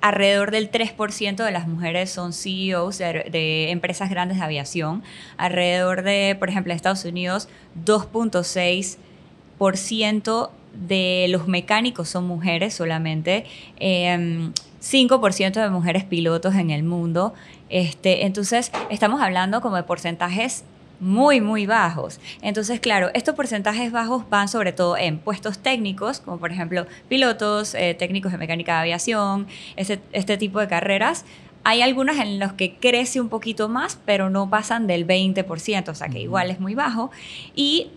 alrededor 0.00 0.50
del 0.50 0.70
3% 0.70 1.44
de 1.44 1.50
las 1.50 1.66
mujeres 1.66 2.10
son 2.10 2.32
CEOs 2.32 2.98
de, 2.98 3.26
de 3.30 3.70
empresas 3.70 4.10
grandes 4.10 4.38
de 4.38 4.44
aviación. 4.44 5.02
Alrededor 5.38 6.02
de, 6.02 6.36
por 6.38 6.50
ejemplo, 6.50 6.72
en 6.72 6.76
Estados 6.76 7.06
Unidos, 7.06 7.48
2.6% 7.86 10.50
de 10.74 11.26
los 11.30 11.46
mecánicos 11.48 12.08
son 12.08 12.26
mujeres 12.26 12.74
solamente. 12.74 13.44
Eh, 13.78 14.50
5% 14.80 15.60
de 15.62 15.70
mujeres 15.70 16.04
pilotos 16.04 16.54
en 16.56 16.70
el 16.70 16.82
mundo. 16.82 17.32
Este, 17.70 18.26
entonces, 18.26 18.70
estamos 18.90 19.22
hablando 19.22 19.60
como 19.62 19.76
de 19.76 19.82
porcentajes 19.82 20.64
muy, 21.00 21.40
muy 21.40 21.66
bajos. 21.66 22.20
Entonces, 22.42 22.80
claro, 22.80 23.10
estos 23.14 23.34
porcentajes 23.34 23.90
bajos 23.90 24.28
van 24.28 24.46
sobre 24.48 24.72
todo 24.72 24.96
en 24.98 25.18
puestos 25.18 25.58
técnicos, 25.58 26.20
como 26.20 26.38
por 26.38 26.52
ejemplo 26.52 26.86
pilotos, 27.08 27.74
eh, 27.74 27.94
técnicos 27.94 28.30
de 28.32 28.38
mecánica 28.38 28.74
de 28.74 28.80
aviación, 28.80 29.46
ese- 29.76 30.00
este 30.12 30.36
tipo 30.36 30.60
de 30.60 30.68
carreras. 30.68 31.24
Hay 31.64 31.80
algunas 31.80 32.18
en 32.18 32.38
las 32.38 32.52
que 32.52 32.74
crece 32.76 33.20
un 33.22 33.30
poquito 33.30 33.70
más, 33.70 33.98
pero 34.04 34.28
no 34.28 34.50
pasan 34.50 34.86
del 34.86 35.04
20%, 35.06 35.92
o 35.92 35.94
sea 35.94 36.08
que 36.08 36.20
igual 36.20 36.50
es 36.50 36.60
muy 36.60 36.74
bajo. 36.74 37.10
Y 37.56 37.88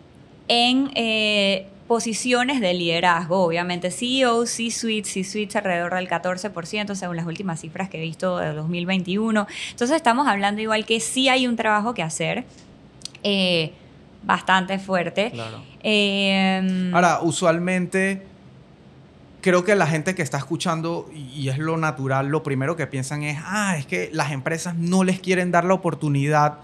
en 0.48 0.90
eh, 0.96 1.68
posiciones 1.88 2.60
de 2.60 2.74
liderazgo, 2.74 3.44
obviamente 3.44 3.92
CEO, 3.92 4.46
C-Suite, 4.46 5.08
C-Suite 5.08 5.58
alrededor 5.58 5.96
del 5.96 6.10
14%, 6.10 6.96
según 6.96 7.16
las 7.16 7.26
últimas 7.26 7.62
cifras 7.62 7.90
que 7.90 7.98
he 7.98 8.02
visto 8.02 8.38
de 8.38 8.54
2021. 8.54 9.48
Entonces 9.72 9.96
estamos 9.96 10.28
hablando 10.28 10.62
igual 10.62 10.86
que 10.86 11.00
sí 11.00 11.30
hay 11.30 11.48
un 11.48 11.56
trabajo 11.56 11.94
que 11.94 12.04
hacer, 12.04 12.46
eh, 13.24 13.72
bastante 14.24 14.80
fuerte. 14.80 15.32
Claro. 15.32 15.62
Eh, 15.82 16.92
Ahora, 16.94 17.22
usualmente 17.22 18.24
creo 19.42 19.64
que 19.64 19.76
la 19.76 19.88
gente 19.88 20.14
que 20.14 20.22
está 20.22 20.38
escuchando, 20.38 21.10
y 21.14 21.28
y 21.38 21.50
es 21.50 21.60
lo 21.60 21.78
natural, 21.78 22.28
lo 22.28 22.44
primero 22.44 22.76
que 22.76 22.88
piensan 22.88 23.24
es, 23.24 23.38
ah, 23.42 23.78
es 23.78 23.86
que 23.86 24.10
las 24.12 24.32
empresas 24.32 24.76
no 24.76 25.04
les 25.04 25.20
quieren 25.20 25.52
dar 25.52 25.64
la 25.64 25.76
oportunidad, 25.76 26.58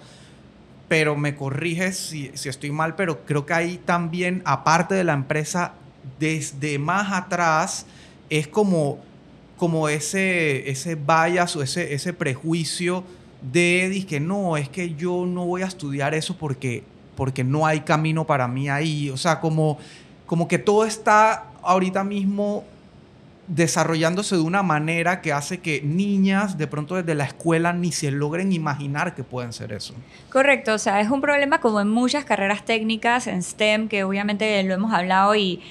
pero 0.87 1.15
me 1.15 1.35
corriges 1.35 1.97
si, 1.97 2.31
si 2.33 2.49
estoy 2.49 2.71
mal, 2.71 2.95
pero 2.95 3.25
creo 3.25 3.45
que 3.45 3.53
ahí 3.53 3.81
también, 3.83 4.41
aparte 4.45 4.95
de 4.95 5.03
la 5.03 5.13
empresa, 5.13 5.73
desde 6.19 6.79
más 6.79 7.11
atrás, 7.11 7.85
es 8.29 8.47
como, 8.47 8.99
como 9.57 9.89
ese, 9.89 10.69
ese 10.69 10.95
bias 10.95 11.55
o 11.55 11.63
ese, 11.63 11.93
ese 11.93 12.13
prejuicio 12.13 13.03
de 13.51 14.05
que 14.07 14.19
no, 14.19 14.57
es 14.57 14.69
que 14.69 14.95
yo 14.95 15.25
no 15.25 15.45
voy 15.45 15.63
a 15.63 15.65
estudiar 15.65 16.13
eso 16.13 16.37
porque, 16.37 16.83
porque 17.15 17.43
no 17.43 17.65
hay 17.65 17.81
camino 17.81 18.25
para 18.25 18.47
mí 18.47 18.69
ahí. 18.69 19.09
O 19.09 19.17
sea, 19.17 19.39
como, 19.39 19.77
como 20.25 20.47
que 20.47 20.57
todo 20.57 20.85
está 20.85 21.51
ahorita 21.61 22.03
mismo 22.03 22.63
desarrollándose 23.47 24.35
de 24.35 24.41
una 24.41 24.63
manera 24.63 25.21
que 25.21 25.33
hace 25.33 25.59
que 25.59 25.81
niñas 25.81 26.57
de 26.57 26.67
pronto 26.67 26.95
desde 26.95 27.13
la 27.15 27.25
escuela 27.25 27.73
ni 27.73 27.91
se 27.91 28.11
logren 28.11 28.53
imaginar 28.53 29.15
que 29.15 29.23
pueden 29.23 29.53
ser 29.53 29.73
eso. 29.73 29.93
Correcto, 30.31 30.73
o 30.73 30.77
sea, 30.77 31.01
es 31.01 31.09
un 31.09 31.21
problema 31.21 31.59
como 31.59 31.81
en 31.81 31.89
muchas 31.89 32.25
carreras 32.25 32.63
técnicas 32.65 33.27
en 33.27 33.43
STEM, 33.43 33.89
que 33.89 34.03
obviamente 34.03 34.63
lo 34.63 34.73
hemos 34.73 34.93
hablado 34.93 35.35
y 35.35 35.61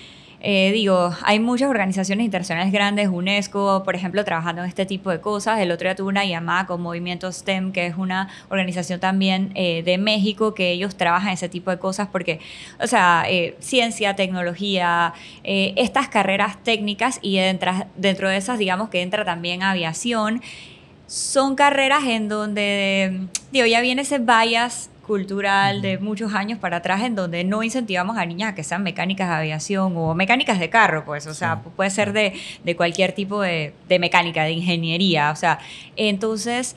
eh, 0.44 0.72
digo, 0.72 1.14
hay 1.22 1.38
muchas 1.38 1.70
organizaciones 1.70 2.24
internacionales 2.24 2.72
grandes, 2.72 3.08
UNESCO, 3.08 3.84
por 3.84 3.94
ejemplo, 3.94 4.24
trabajando 4.24 4.62
en 4.62 4.68
este 4.68 4.84
tipo 4.84 5.10
de 5.10 5.20
cosas. 5.20 5.60
El 5.60 5.70
otro 5.70 5.86
día 5.86 5.94
tuve 5.94 6.08
una 6.08 6.24
llamada 6.24 6.66
con 6.66 6.82
Movimiento 6.82 7.30
STEM, 7.30 7.70
que 7.70 7.86
es 7.86 7.96
una 7.96 8.28
organización 8.48 8.98
también 8.98 9.52
eh, 9.54 9.84
de 9.84 9.98
México, 9.98 10.52
que 10.52 10.72
ellos 10.72 10.96
trabajan 10.96 11.32
ese 11.32 11.48
tipo 11.48 11.70
de 11.70 11.78
cosas 11.78 12.08
porque, 12.10 12.40
o 12.80 12.88
sea, 12.88 13.24
eh, 13.28 13.56
ciencia, 13.60 14.16
tecnología, 14.16 15.14
eh, 15.44 15.74
estas 15.76 16.08
carreras 16.08 16.60
técnicas 16.64 17.20
y 17.22 17.38
dentro, 17.38 17.72
dentro 17.96 18.28
de 18.28 18.36
esas, 18.36 18.58
digamos 18.58 18.88
que 18.88 19.00
entra 19.00 19.24
también 19.24 19.62
aviación 19.62 20.42
son 21.06 21.56
carreras 21.56 22.04
en 22.04 22.28
donde, 22.28 23.28
digo, 23.52 23.66
ya 23.66 23.82
viene 23.82 24.00
ese 24.00 24.18
bias 24.18 24.88
cultural 25.06 25.82
de 25.82 25.98
muchos 25.98 26.32
años 26.34 26.58
para 26.58 26.78
atrás 26.78 27.02
en 27.02 27.14
donde 27.14 27.44
no 27.44 27.62
incentivamos 27.62 28.16
a 28.16 28.24
niñas 28.24 28.52
a 28.52 28.54
que 28.54 28.62
sean 28.62 28.82
mecánicas 28.82 29.28
de 29.28 29.34
aviación 29.34 29.94
o 29.96 30.14
mecánicas 30.14 30.58
de 30.58 30.70
carro, 30.70 31.04
pues, 31.04 31.26
o 31.26 31.34
sea, 31.34 31.60
Sí, 31.62 31.70
puede 31.76 31.90
ser 31.90 32.12
de, 32.12 32.32
de 32.64 32.76
cualquier 32.76 33.12
tipo 33.12 33.40
de, 33.42 33.74
de 33.88 33.98
mecánica, 33.98 34.44
de 34.44 34.52
ingeniería, 34.52 35.30
o 35.30 35.36
sea, 35.36 35.58
entonces... 35.96 36.76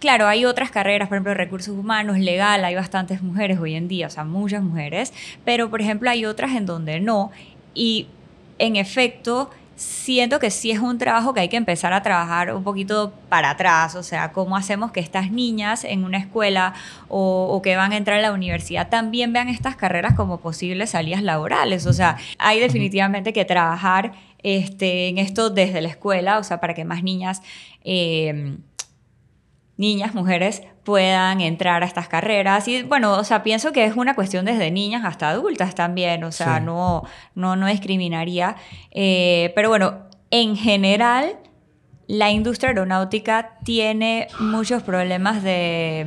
Claro, 0.00 0.28
hay 0.28 0.44
otras 0.44 0.70
carreras, 0.70 1.08
por 1.08 1.16
ejemplo, 1.16 1.34
recursos 1.34 1.76
humanos, 1.76 2.18
legal, 2.18 2.64
hay 2.64 2.76
bastantes 2.76 3.20
mujeres 3.20 3.58
hoy 3.58 3.74
en 3.74 3.88
día, 3.88 4.06
o 4.06 4.10
sea, 4.10 4.22
muchas 4.22 4.62
mujeres, 4.62 5.12
pero 5.44 5.70
por 5.70 5.80
ejemplo 5.80 6.08
hay 6.08 6.24
otras 6.24 6.52
en 6.52 6.66
donde 6.66 7.00
no. 7.00 7.32
Y 7.74 8.06
en 8.60 8.76
efecto, 8.76 9.50
siento 9.78 10.40
que 10.40 10.50
sí 10.50 10.72
es 10.72 10.80
un 10.80 10.98
trabajo 10.98 11.32
que 11.32 11.40
hay 11.40 11.48
que 11.48 11.56
empezar 11.56 11.92
a 11.92 12.02
trabajar 12.02 12.52
un 12.52 12.64
poquito 12.64 13.12
para 13.28 13.50
atrás, 13.50 13.94
o 13.94 14.02
sea, 14.02 14.32
cómo 14.32 14.56
hacemos 14.56 14.90
que 14.90 14.98
estas 14.98 15.30
niñas 15.30 15.84
en 15.84 16.04
una 16.04 16.18
escuela 16.18 16.74
o, 17.08 17.60
que 17.62 17.76
van 17.76 17.92
a 17.92 17.96
entrar 17.96 18.18
a 18.18 18.22
la 18.22 18.32
universidad 18.32 18.88
también 18.88 19.32
vean 19.32 19.48
estas 19.48 19.76
carreras 19.76 20.14
como 20.14 20.40
posibles 20.40 20.90
salidas 20.90 21.22
laborales, 21.22 21.86
o 21.86 21.92
sea, 21.92 22.16
hay 22.38 22.58
definitivamente 22.58 23.32
que 23.32 23.44
trabajar 23.44 24.12
este, 24.42 25.08
en 25.08 25.18
esto 25.18 25.48
desde 25.48 25.80
la 25.80 25.88
escuela, 25.88 26.38
o 26.38 26.44
sea, 26.44 26.60
para 26.60 26.74
que 26.74 26.84
más 26.84 27.02
niñas... 27.02 27.40
Eh, 27.84 28.58
niñas, 29.78 30.12
mujeres 30.12 30.64
puedan 30.88 31.42
entrar 31.42 31.82
a 31.82 31.86
estas 31.86 32.08
carreras. 32.08 32.66
Y 32.66 32.82
bueno, 32.82 33.12
o 33.18 33.22
sea, 33.22 33.42
pienso 33.42 33.72
que 33.72 33.84
es 33.84 33.94
una 33.94 34.14
cuestión 34.14 34.46
desde 34.46 34.70
niñas 34.70 35.04
hasta 35.04 35.28
adultas 35.28 35.74
también, 35.74 36.24
o 36.24 36.32
sea, 36.32 36.60
no, 36.60 37.04
no, 37.34 37.56
no 37.56 37.66
discriminaría. 37.66 38.56
Eh, 38.90 39.52
pero 39.54 39.68
bueno, 39.68 40.06
en 40.30 40.56
general, 40.56 41.36
la 42.06 42.30
industria 42.30 42.70
aeronáutica 42.70 43.58
tiene 43.64 44.28
muchos 44.40 44.82
problemas 44.82 45.42
de 45.42 46.06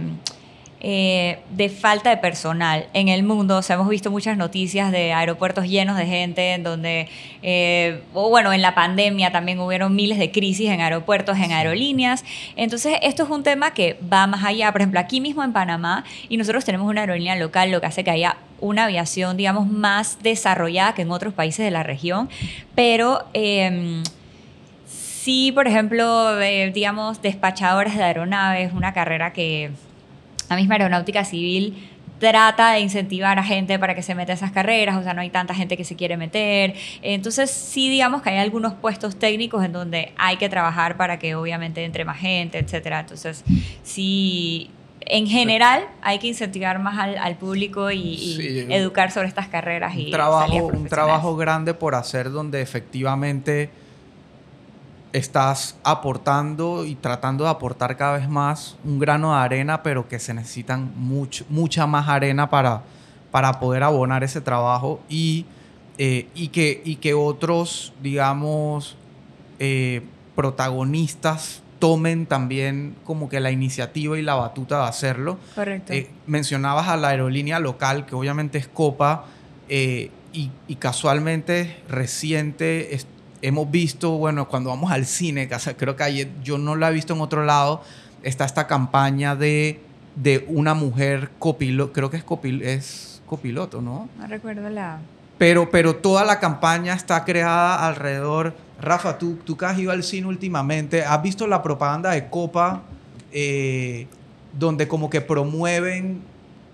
eh, 0.84 1.38
de 1.52 1.70
falta 1.70 2.10
de 2.10 2.18
personal 2.18 2.88
en 2.94 3.08
el 3.08 3.22
mundo. 3.22 3.58
O 3.58 3.62
sea, 3.62 3.76
hemos 3.76 3.88
visto 3.88 4.10
muchas 4.10 4.36
noticias 4.36 4.92
de 4.92 5.14
aeropuertos 5.14 5.68
llenos 5.68 5.96
de 5.96 6.08
gente, 6.08 6.54
en 6.54 6.64
donde, 6.64 7.08
eh, 7.44 8.02
o 8.16 8.30
bueno, 8.30 8.52
en 8.52 8.64
la 8.64 8.74
pandemia 8.74 9.32
también 9.32 9.60
hubieron 9.60 9.96
miles 9.96 10.18
de 10.18 10.32
crisis 10.32 10.70
en 10.70 10.82
aeropuertos, 10.82 11.38
en 11.38 11.52
aerolíneas. 11.52 12.26
Entonces, 12.56 12.98
esto 13.04 13.24
es 13.24 13.30
un 13.30 13.44
tema 13.44 13.76
que 13.76 14.00
va 14.12 14.26
más 14.26 14.44
allá. 14.44 14.72
Por 14.72 14.82
ejemplo, 14.82 15.00
aquí 15.00 15.22
mismo 15.22 15.44
en 15.44 15.54
Panamá, 15.54 16.04
y 16.30 16.38
nosotros 16.38 16.66
tenemos 16.66 16.90
una 16.90 17.02
aerolínea 17.02 17.36
local, 17.36 17.70
lo 17.70 17.80
que 17.80 17.86
hace 17.86 18.04
que 18.04 18.10
haya 18.10 18.38
una 18.60 18.86
aviación, 18.86 19.38
digamos, 19.38 19.68
más 19.68 20.18
desarrollada 20.24 20.96
que 20.96 21.04
en 21.04 21.12
otros 21.12 21.34
países 21.34 21.64
de 21.64 21.72
la 21.72 21.84
región, 21.84 22.28
pero... 22.74 23.26
Eh, 23.36 24.02
sí, 24.88 25.52
por 25.52 25.68
ejemplo, 25.68 26.42
eh, 26.42 26.72
digamos, 26.74 27.22
despachadores 27.22 27.96
de 27.96 28.04
aeronaves, 28.04 28.74
una 28.74 28.92
carrera 28.92 29.34
que 29.34 29.70
la 30.52 30.58
misma 30.58 30.76
aeronáutica 30.76 31.24
civil 31.24 31.78
trata 32.20 32.74
de 32.74 32.82
incentivar 32.82 33.40
a 33.40 33.44
gente 33.44 33.80
para 33.80 33.96
que 33.96 34.04
se 34.04 34.14
meta 34.16 34.34
a 34.34 34.36
esas 34.36 34.52
carreras, 34.52 34.98
o 34.98 35.02
sea, 35.02 35.14
no 35.14 35.22
hay 35.22 35.30
tanta 35.30 35.56
gente 35.56 35.78
que 35.78 35.86
se 35.86 35.96
quiere 35.96 36.18
meter. 36.18 36.76
Entonces, 37.02 37.50
sí, 37.50 37.90
digamos 37.90 38.22
que 38.22 38.30
hay 38.30 38.38
algunos 38.38 38.74
puestos 38.74 39.18
técnicos 39.18 39.64
en 39.64 39.72
donde 39.72 40.12
hay 40.18 40.36
que 40.36 40.50
trabajar 40.50 40.98
para 40.98 41.18
que 41.18 41.36
obviamente 41.36 41.84
entre 41.86 42.04
más 42.04 42.18
gente, 42.18 42.60
etcétera. 42.60 43.00
Entonces, 43.00 43.44
sí, 43.82 44.70
en 45.00 45.26
general 45.26 45.86
hay 46.02 46.20
que 46.20 46.28
incentivar 46.28 46.80
más 46.80 47.00
al, 47.00 47.38
público 47.38 47.90
y, 47.90 48.68
educar 48.70 49.10
sobre 49.10 49.30
estas 49.30 49.48
carreras 49.48 49.96
y 49.96 50.12
trabajo, 50.12 50.68
un 50.68 50.88
trabajo 50.88 51.36
grande 51.38 51.74
por 51.74 51.96
hacer 51.96 52.30
donde 52.30 52.62
efectivamente 52.62 53.70
estás 55.14 55.76
aportando 55.84 56.86
y 56.86 56.96
tratando 56.96 57.44
de 57.44 57.50
aportar 57.50 57.98
cada 57.98 58.18
vez 58.18 58.30
más 58.30 58.78
un 58.84 59.00
grano 59.00 59.32
de 59.32 59.40
arena, 59.40 59.84
pero 59.84 60.08
que 60.08 60.20
se 60.20 60.34
necesitan 60.34 60.92
mucha 60.96 61.88
más 61.88 62.08
arena 62.08 62.50
para, 62.50 62.84
para 63.32 63.60
poder 63.60 63.84
abonar 63.84 64.24
ese 64.24 64.42
trabajo 64.42 65.02
y, 65.10 65.46
eh, 65.98 66.28
y, 66.34 66.50
que, 66.50 66.82
y 66.86 66.96
que 66.96 67.14
otros, 67.14 67.94
digamos, 68.02 68.96
eh, 69.60 70.02
protagonistas 70.36 71.62
tomen 71.80 72.26
también 72.26 72.96
como 73.04 73.28
que 73.28 73.40
la 73.40 73.52
iniciativa 73.52 74.18
y 74.18 74.22
la 74.22 74.36
batuta 74.36 74.84
de 74.84 74.88
hacerlo. 74.88 75.40
Correcto. 75.56 75.94
Eh, 75.94 76.10
mencionabas 76.28 76.88
a 76.88 76.96
la 76.96 77.10
aerolínea 77.10 77.60
local, 77.60 78.06
que 78.06 78.16
obviamente 78.16 78.58
es 78.58 78.68
Copa, 78.68 79.26
y, 79.70 80.52
y, 80.68 80.76
casualmente 80.76 81.78
reciente 81.88 82.94
hemos 83.42 83.70
visto, 83.70 84.12
bueno, 84.12 84.48
cuando 84.48 84.70
vamos 84.70 84.92
al 84.92 85.06
cine, 85.06 85.50
creo 85.78 85.96
que 85.96 86.04
ayer, 86.04 86.30
yo 86.44 86.58
no 86.58 86.76
la 86.76 86.90
he 86.90 86.94
visto 86.94 87.14
en 87.14 87.22
otro 87.22 87.44
lado, 87.44 87.82
está 88.24 88.46
esta 88.46 88.68
campaña 88.68 89.36
de, 89.36 89.80
de 90.16 90.46
una 90.48 90.74
mujer 90.74 91.32
copiloto, 91.40 91.94
creo 91.94 92.10
que 92.10 92.18
es, 92.18 92.24
copil, 92.24 92.62
es 92.62 93.22
copiloto, 93.26 93.82
¿no? 93.82 94.10
No 94.18 94.28
recuerdo 94.28 94.70
la... 94.70 95.00
Pero, 95.38 95.72
pero 95.72 95.96
toda 95.96 96.24
la 96.24 96.40
campaña 96.40 96.94
está 96.94 97.26
creada 97.26 97.88
alrededor. 97.88 98.54
Rafa, 98.80 99.18
tú, 99.18 99.40
tú 99.44 99.58
que 99.58 99.66
has 99.66 99.78
ido 99.80 99.92
al 99.92 100.04
cine 100.04 100.28
últimamente, 100.28 101.04
¿has 101.04 101.22
visto 101.24 101.48
la 101.48 101.64
propaganda 101.64 102.12
de 102.12 102.30
Copa 102.30 102.84
eh, 103.32 104.08
donde 104.54 104.88
como 104.88 105.10
que 105.10 105.22
promueven 105.22 106.22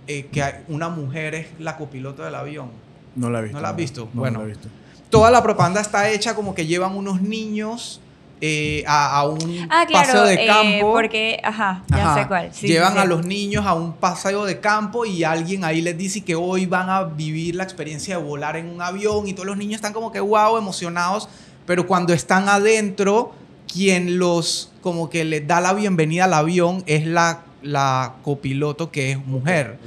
eh, 0.07 0.25
que 0.25 0.43
una 0.67 0.89
mujer 0.89 1.35
es 1.35 1.47
la 1.59 1.77
copiloto 1.77 2.23
del 2.23 2.35
avión? 2.35 2.71
No 3.15 3.29
la 3.29 3.39
he 3.39 3.43
visto. 3.43 3.57
¿No 3.57 3.61
la 3.61 3.69
has 3.69 3.75
visto? 3.75 4.09
No, 4.13 4.19
bueno, 4.19 4.39
no 4.39 4.45
la 4.45 4.51
he 4.51 4.53
visto 4.53 4.69
toda 5.09 5.31
la 5.31 5.41
propaganda 5.41 5.81
está 5.81 6.09
hecha 6.09 6.35
como 6.35 6.53
que 6.53 6.65
llevan 6.65 6.95
unos 6.95 7.21
niños 7.21 8.01
eh, 8.39 8.83
a, 8.85 9.25
un 9.27 9.67
ah, 9.71 9.87
paseo 9.91 10.23
de 10.25 10.35
eh, 10.35 10.45
campo. 10.45 10.91
porque, 10.93 11.39
ajá, 11.43 11.83
ya 11.87 12.13
sé 12.13 12.27
cuál. 12.27 12.51
llevan 12.51 12.97
a 12.99 13.05
los 13.05 13.25
niños 13.25 13.65
a 13.65 13.73
un 13.73 13.93
paseo 13.93 14.45
de 14.45 14.59
campo 14.59 15.05
y 15.05 15.23
alguien 15.23 15.63
ahí 15.63 15.81
les 15.81 15.97
dice 15.97 16.21
que 16.21 16.35
hoy 16.35 16.67
van 16.67 16.87
a 16.89 17.03
vivir 17.03 17.55
la 17.55 17.63
experiencia 17.63 18.17
de 18.17 18.23
volar 18.23 18.55
en 18.55 18.69
un 18.69 18.79
avión 18.79 19.27
y 19.27 19.33
todos 19.33 19.47
los 19.47 19.57
niños 19.57 19.77
están 19.77 19.91
como 19.91 20.11
que 20.11 20.19
wow, 20.19 20.55
emocionados, 20.55 21.27
pero 21.65 21.87
cuando 21.87 22.13
están 22.13 22.47
adentro, 22.47 23.33
quien 23.71 24.19
los 24.19 24.71
como 24.81 25.09
que 25.09 25.23
les 25.25 25.47
da 25.47 25.59
la 25.59 25.73
bienvenida 25.73 26.25
al 26.25 26.33
avión 26.33 26.83
es 26.85 27.07
la, 27.07 27.41
la 27.63 28.17
copiloto 28.21 28.91
que 28.91 29.11
es 29.13 29.25
mujer. 29.25 29.79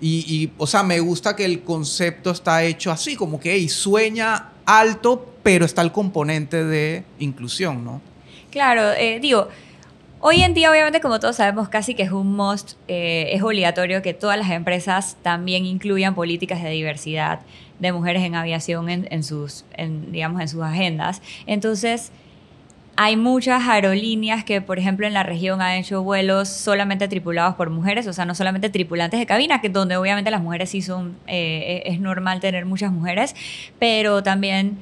Y, 0.00 0.50
o 0.58 0.66
sea, 0.66 0.82
me 0.82 1.00
gusta 1.00 1.36
que 1.36 1.44
el 1.44 1.62
concepto 1.62 2.30
está 2.30 2.62
hecho 2.62 2.90
así, 2.90 3.16
como 3.16 3.38
que 3.38 3.52
hey, 3.52 3.68
sueña 3.68 4.52
alto, 4.68 5.26
pero 5.42 5.64
está 5.64 5.80
el 5.80 5.92
componente 5.92 6.62
de 6.62 7.02
inclusión, 7.18 7.84
¿no? 7.84 8.02
Claro, 8.50 8.92
eh, 8.92 9.18
digo, 9.18 9.48
hoy 10.20 10.42
en 10.42 10.52
día 10.52 10.70
obviamente 10.70 11.00
como 11.00 11.18
todos 11.18 11.36
sabemos 11.36 11.70
casi 11.70 11.94
que 11.94 12.02
es 12.02 12.12
un 12.12 12.36
must, 12.36 12.72
eh, 12.86 13.30
es 13.32 13.42
obligatorio 13.42 14.02
que 14.02 14.12
todas 14.12 14.36
las 14.36 14.50
empresas 14.50 15.16
también 15.22 15.64
incluyan 15.64 16.14
políticas 16.14 16.62
de 16.62 16.68
diversidad 16.68 17.40
de 17.78 17.92
mujeres 17.92 18.22
en 18.24 18.34
aviación 18.34 18.90
en, 18.90 19.22
sus, 19.22 19.64
digamos, 20.10 20.42
en 20.42 20.48
sus 20.48 20.62
agendas. 20.62 21.22
Entonces, 21.46 22.12
hay 23.00 23.16
muchas 23.16 23.62
aerolíneas 23.68 24.42
que, 24.42 24.60
por 24.60 24.80
ejemplo, 24.80 25.06
en 25.06 25.14
la 25.14 25.22
región 25.22 25.62
han 25.62 25.76
hecho 25.76 26.02
vuelos 26.02 26.48
solamente 26.48 27.06
tripulados 27.06 27.54
por 27.54 27.70
mujeres, 27.70 28.08
o 28.08 28.12
sea, 28.12 28.24
no 28.24 28.34
solamente 28.34 28.70
tripulantes 28.70 29.20
de 29.20 29.24
cabina, 29.24 29.60
que 29.60 29.68
donde 29.68 29.96
obviamente 29.96 30.32
las 30.32 30.42
mujeres 30.42 30.70
sí 30.70 30.82
son, 30.82 31.16
eh, 31.28 31.84
es 31.86 32.00
normal 32.00 32.40
tener 32.40 32.66
muchas 32.66 32.90
mujeres, 32.90 33.36
pero 33.78 34.24
también 34.24 34.78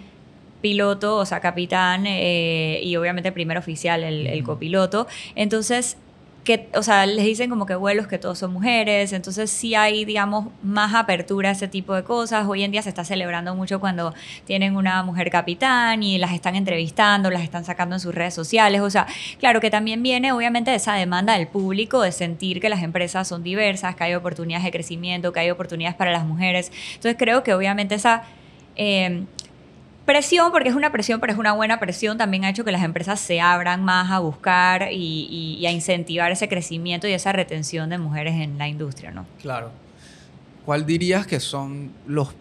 piloto, 0.63 1.19
o 1.19 1.27
sea, 1.27 1.41
capitán 1.41 2.07
eh, 2.07 2.81
y 2.83 2.97
obviamente 2.97 3.33
primer 3.33 3.59
oficial, 3.59 4.03
el, 4.03 4.27
el 4.27 4.43
copiloto. 4.45 5.07
Entonces, 5.35 5.99
que, 6.47 6.69
o 6.75 6.83
sea, 6.85 7.05
les 7.07 7.25
dicen 7.25 7.51
como 7.51 7.67
que 7.67 7.75
vuelos 7.75 8.07
que 8.07 8.19
todos 8.19 8.39
son 8.39 8.53
mujeres, 8.53 9.13
entonces 9.13 9.51
sí 9.51 9.75
hay, 9.75 10.05
digamos, 10.05 10.47
más 10.63 10.95
apertura 10.95 11.49
a 11.49 11.53
ese 11.53 11.67
tipo 11.67 11.93
de 11.93 12.05
cosas. 12.05 12.47
Hoy 12.47 12.63
en 12.63 12.71
día 12.71 12.83
se 12.83 12.89
está 12.89 13.05
celebrando 13.05 13.57
mucho 13.57 13.81
cuando 13.81 14.15
tienen 14.45 14.77
una 14.77 15.03
mujer 15.03 15.29
capitán 15.29 16.05
y 16.05 16.19
las 16.19 16.33
están 16.33 16.55
entrevistando, 16.55 17.31
las 17.31 17.43
están 17.43 17.65
sacando 17.65 17.97
en 17.97 18.01
sus 18.01 18.15
redes 18.15 18.33
sociales, 18.33 18.81
o 18.81 18.89
sea, 18.89 19.09
claro 19.41 19.61
que 19.61 19.71
también 19.71 20.05
viene 20.05 20.31
obviamente 20.31 20.73
esa 20.73 20.95
demanda 20.95 21.37
del 21.37 21.49
público 21.49 22.01
de 22.01 22.13
sentir 22.13 22.61
que 22.61 22.69
las 22.69 22.85
empresas 22.85 23.27
son 23.27 23.43
diversas, 23.43 23.97
que 23.97 24.05
hay 24.05 24.15
oportunidades 24.15 24.65
de 24.65 24.71
crecimiento, 24.71 25.33
que 25.33 25.41
hay 25.41 25.51
oportunidades 25.51 25.97
para 25.97 26.13
las 26.13 26.25
mujeres. 26.25 26.71
Entonces 26.95 27.17
creo 27.19 27.43
que 27.43 27.55
obviamente 27.55 27.97
esa... 27.97 28.23
Eh, 28.77 29.25
presión, 30.07 30.53
porque 30.53 30.69
es 30.71 30.75
una 30.75 30.91
presión, 30.93 31.21
pero 31.21 31.33
es 31.33 31.39
una 31.39 31.53
buena 31.53 31.79
presión, 31.79 32.17
también 32.17 32.45
ha 32.45 32.51
hecho 32.51 32.65
que 32.65 32.73
las 32.73 32.83
empresas 32.83 33.21
se 33.21 33.41
abran 33.41 33.85
más 33.85 34.11
a 34.11 34.21
buscar 34.21 34.89
y, 34.93 35.65
a 35.67 35.73
incentivar 35.73 36.33
ese 36.33 36.49
crecimiento 36.49 37.07
y 37.09 37.13
esa 37.13 37.33
retención 37.33 37.91
de 37.91 37.99
mujeres 37.99 38.37
en 38.37 38.57
la 38.57 38.69
industria, 38.69 39.11
¿no? 39.11 39.27
Claro. 39.43 39.71
¿Cuál 40.65 40.87
dirías 40.87 41.27
que 41.27 41.41
son 41.41 41.93
los, 42.07 42.35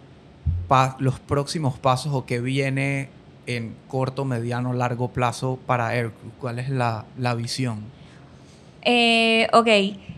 los 0.99 1.19
próximos 1.19 1.77
pasos 1.77 2.13
o 2.13 2.25
que 2.25 2.39
viene 2.39 3.09
en 3.47 3.75
corto, 3.87 4.25
mediano, 4.25 4.73
largo 4.73 5.09
plazo 5.09 5.59
para 5.65 5.89
Aircrew? 5.89 6.31
¿Cuál 6.39 6.59
es 6.59 6.69
la, 6.69 7.05
visión? 7.35 7.83
Eh, 8.83 9.47
ok, 9.53 9.67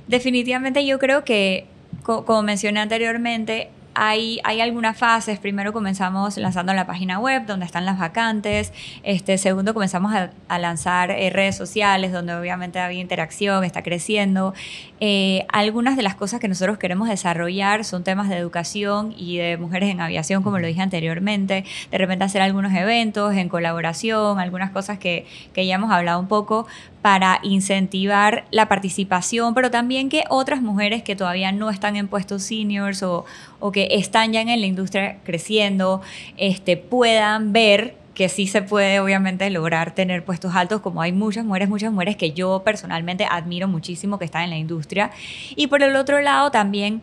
definitivamente 0.08 0.86
yo 0.86 1.00
creo 1.00 1.24
que, 1.24 1.66
como 2.04 2.44
mencioné 2.44 2.82
anteriormente, 2.82 3.70
hay, 4.00 4.40
algunas 4.62 4.96
fases. 4.96 5.40
Primero 5.40 5.74
comenzamos 5.74 6.38
lanzando 6.38 6.72
la 6.74 6.86
página 6.86 7.20
web 7.20 7.48
donde 7.48 7.66
están 7.66 7.84
las 7.84 7.98
vacantes. 7.98 8.72
Este, 9.02 9.40
segundo 9.40 9.74
comenzamos 9.74 10.14
a, 10.14 10.60
lanzar 10.60 11.10
eh, 11.10 11.30
redes 11.32 11.56
sociales 11.56 12.12
donde 12.12 12.36
obviamente 12.36 12.80
había 12.80 13.02
interacción, 13.02 13.64
está 13.64 13.82
creciendo. 13.82 14.54
Eh, 15.00 15.46
algunas 15.52 15.98
de 15.98 16.04
las 16.04 16.14
cosas 16.14 16.40
que 16.40 16.48
nosotros 16.48 16.78
queremos 16.78 17.10
desarrollar 17.10 17.86
son 17.86 18.04
temas 18.04 18.30
de 18.30 18.38
educación 18.38 19.16
y 19.18 19.38
de 19.38 19.58
mujeres 19.58 19.90
en 19.90 20.00
aviación, 20.00 20.44
como 20.44 20.60
lo 20.60 20.68
dije 20.68 20.82
anteriormente. 20.82 21.66
De 21.90 21.98
repente 21.98 22.24
hacer 22.24 22.44
algunos 22.44 22.74
eventos 22.74 23.36
en 23.36 23.50
colaboración, 23.50 24.40
algunas 24.40 24.70
cosas 24.70 25.00
que, 25.00 25.26
que 25.54 25.66
ya 25.66 25.76
hemos 25.76 25.92
hablado 25.92 26.20
un 26.20 26.28
poco 26.28 26.68
para 27.08 27.40
incentivar 27.42 28.44
la 28.52 28.68
participación, 28.68 29.54
pero 29.54 29.72
también 29.72 30.10
que 30.10 30.26
otras 30.28 30.62
mujeres 30.62 31.04
que 31.04 31.16
todavía 31.16 31.54
no 31.54 31.70
están 31.70 31.96
en 31.96 32.10
puestos 32.10 32.44
seniors 32.44 33.02
o, 33.02 33.24
o 33.62 33.72
que 33.72 33.88
están 33.92 34.34
ya 34.34 34.42
en 34.42 34.48
la 34.60 34.66
industria 34.66 35.20
creciendo, 35.24 36.02
este, 36.36 36.76
puedan 36.76 37.54
ver 37.54 37.96
que 38.14 38.28
sí 38.28 38.46
se 38.46 38.62
puede 38.62 39.00
obviamente 39.00 39.50
lograr 39.50 39.96
tener 39.96 40.26
puestos 40.26 40.54
altos, 40.54 40.82
como 40.82 41.02
hay 41.02 41.14
muchas 41.14 41.46
mujeres, 41.46 41.70
muchas 41.70 41.94
mujeres 41.94 42.18
que 42.18 42.34
yo 42.34 42.62
personalmente 42.66 43.26
admiro 43.30 43.70
muchísimo 43.70 44.20
que 44.20 44.26
están 44.26 44.44
en 44.44 44.50
la 44.50 44.58
industria. 44.58 45.12
Y 45.56 45.68
por 45.68 45.84
el 45.84 45.96
otro 45.96 46.20
lado 46.20 46.52
también 46.52 47.02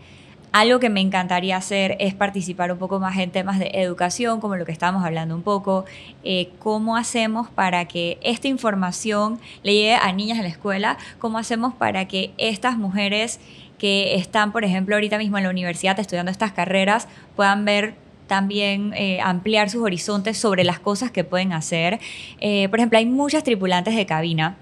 algo 0.55 0.79
que 0.79 0.89
me 0.89 1.01
encantaría 1.01 1.57
hacer 1.57 1.97
es 1.99 2.15
participar 2.15 2.71
un 2.71 2.79
poco 2.79 3.01
más 3.01 3.19
en 3.19 3.33
temas 3.33 3.59
de 3.59 3.73
educación, 3.75 4.41
como 4.41 4.55
lo 4.55 4.65
que 4.65 4.71
estábamos 4.71 5.05
hablando 5.05 5.35
un 5.35 5.43
poco, 5.43 5.85
eh, 6.23 6.51
cómo 6.61 6.97
hacemos 6.97 7.51
para 7.51 7.87
que 7.87 8.19
esta 8.23 8.47
información 8.47 9.41
le 9.65 9.75
llegue 9.75 9.95
a 9.97 10.13
niñas 10.13 10.39
en 10.39 10.45
la 10.45 10.51
escuela, 10.51 10.97
cómo 11.19 11.39
hacemos 11.39 11.75
para 11.75 12.07
que 12.07 12.31
estas 12.39 12.79
mujeres 12.79 13.41
que 13.79 14.15
están, 14.15 14.53
por 14.53 14.63
ejemplo, 14.63 14.95
ahorita 14.95 15.19
mismo 15.19 15.39
en 15.39 15.43
la 15.43 15.51
universidad 15.51 15.99
estudiando 15.99 16.31
estas 16.31 16.53
carreras, 16.53 17.09
puedan 17.35 17.65
ver 17.65 17.97
también 18.29 18.95
eh, 18.95 19.21
ampliar 19.21 19.71
sus 19.71 19.83
horizontes 19.83 20.39
sobre 20.39 20.63
las 20.63 20.79
cosas 20.79 21.11
que 21.11 21.25
pueden 21.25 21.53
hacer. 21.53 21.99
Eh, 22.39 22.69
por 22.69 22.79
ejemplo, 22.79 23.01
hay 23.01 23.07
muchas 23.07 23.43
tripulantes 23.43 23.97
de 23.97 24.07
cabina 24.07 24.55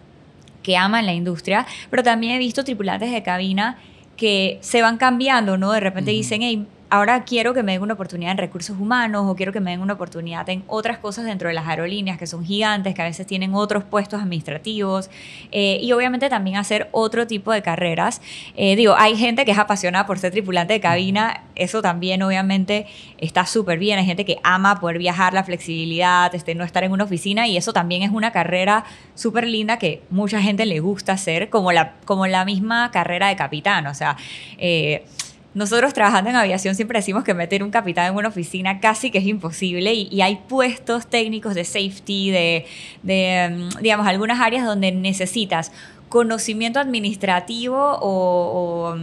que 0.62 0.78
aman 0.78 1.04
la 1.04 1.12
industria, 1.12 1.66
pero 1.90 2.02
también 2.02 2.32
he 2.32 2.38
visto 2.38 2.64
tripulantes 2.64 3.12
de 3.12 3.22
cabina 3.22 3.76
que 4.22 4.58
se 4.60 4.82
van 4.82 4.98
cambiando, 4.98 5.58
¿no? 5.58 5.72
De 5.72 5.80
repente 5.80 6.12
dicen, 6.12 6.42
hey, 6.42 6.64
ahora 6.92 7.24
quiero 7.24 7.54
que 7.54 7.62
me 7.62 7.72
den 7.72 7.80
una 7.80 7.94
oportunidad 7.94 8.32
en 8.32 8.38
recursos 8.38 8.78
humanos 8.78 9.24
o 9.26 9.34
quiero 9.34 9.50
que 9.50 9.60
me 9.60 9.70
den 9.70 9.80
una 9.80 9.94
oportunidad 9.94 10.46
en 10.50 10.62
otras 10.66 10.98
cosas 10.98 11.24
dentro 11.24 11.48
de 11.48 11.54
las 11.54 11.66
aerolíneas 11.66 12.18
que 12.18 12.26
son 12.26 12.44
gigantes, 12.44 12.94
que 12.94 13.00
a 13.00 13.06
veces 13.06 13.26
tienen 13.26 13.54
otros 13.54 13.82
puestos 13.82 14.20
administrativos 14.20 15.08
eh, 15.52 15.78
y 15.80 15.90
obviamente 15.92 16.28
también 16.28 16.56
hacer 16.56 16.90
otro 16.92 17.26
tipo 17.26 17.50
de 17.50 17.62
carreras. 17.62 18.20
Eh, 18.56 18.76
digo, 18.76 18.94
hay 18.94 19.16
gente 19.16 19.46
que 19.46 19.52
es 19.52 19.58
apasionada 19.58 20.04
por 20.04 20.18
ser 20.18 20.32
tripulante 20.32 20.74
de 20.74 20.80
cabina, 20.80 21.44
eso 21.54 21.80
también 21.80 22.22
obviamente 22.22 22.84
está 23.16 23.46
súper 23.46 23.78
bien, 23.78 23.98
hay 23.98 24.04
gente 24.04 24.26
que 24.26 24.36
ama 24.42 24.78
poder 24.78 24.98
viajar, 24.98 25.32
la 25.32 25.44
flexibilidad, 25.44 26.34
este, 26.34 26.54
no 26.54 26.62
estar 26.62 26.84
en 26.84 26.92
una 26.92 27.04
oficina 27.04 27.48
y 27.48 27.56
eso 27.56 27.72
también 27.72 28.02
es 28.02 28.10
una 28.10 28.32
carrera 28.32 28.84
súper 29.14 29.46
linda 29.46 29.78
que 29.78 30.02
mucha 30.10 30.42
gente 30.42 30.66
le 30.66 30.80
gusta 30.80 31.12
hacer, 31.12 31.48
como 31.48 31.72
la, 31.72 31.94
como 32.04 32.26
la 32.26 32.44
misma 32.44 32.90
carrera 32.90 33.28
de 33.28 33.36
capitán, 33.36 33.86
o 33.86 33.94
sea... 33.94 34.18
Eh, 34.58 35.06
nosotros 35.54 35.92
trabajando 35.92 36.30
en 36.30 36.36
aviación 36.36 36.74
siempre 36.74 36.98
decimos 36.98 37.24
que 37.24 37.34
meter 37.34 37.62
un 37.62 37.70
capitán 37.70 38.06
en 38.06 38.16
una 38.16 38.28
oficina 38.28 38.80
casi 38.80 39.10
que 39.10 39.18
es 39.18 39.26
imposible 39.26 39.92
y, 39.92 40.22
hay 40.22 40.36
puestos 40.48 41.06
técnicos 41.08 41.54
de 41.54 41.64
safety, 41.64 42.30
de, 42.30 42.66
mm, 43.02 43.82
digamos, 43.82 44.06
algunas 44.06 44.40
áreas 44.40 44.64
donde 44.64 44.92
necesitas 44.92 45.72
conocimiento 46.08 46.78
administrativo 46.78 47.98
o, 48.00 48.96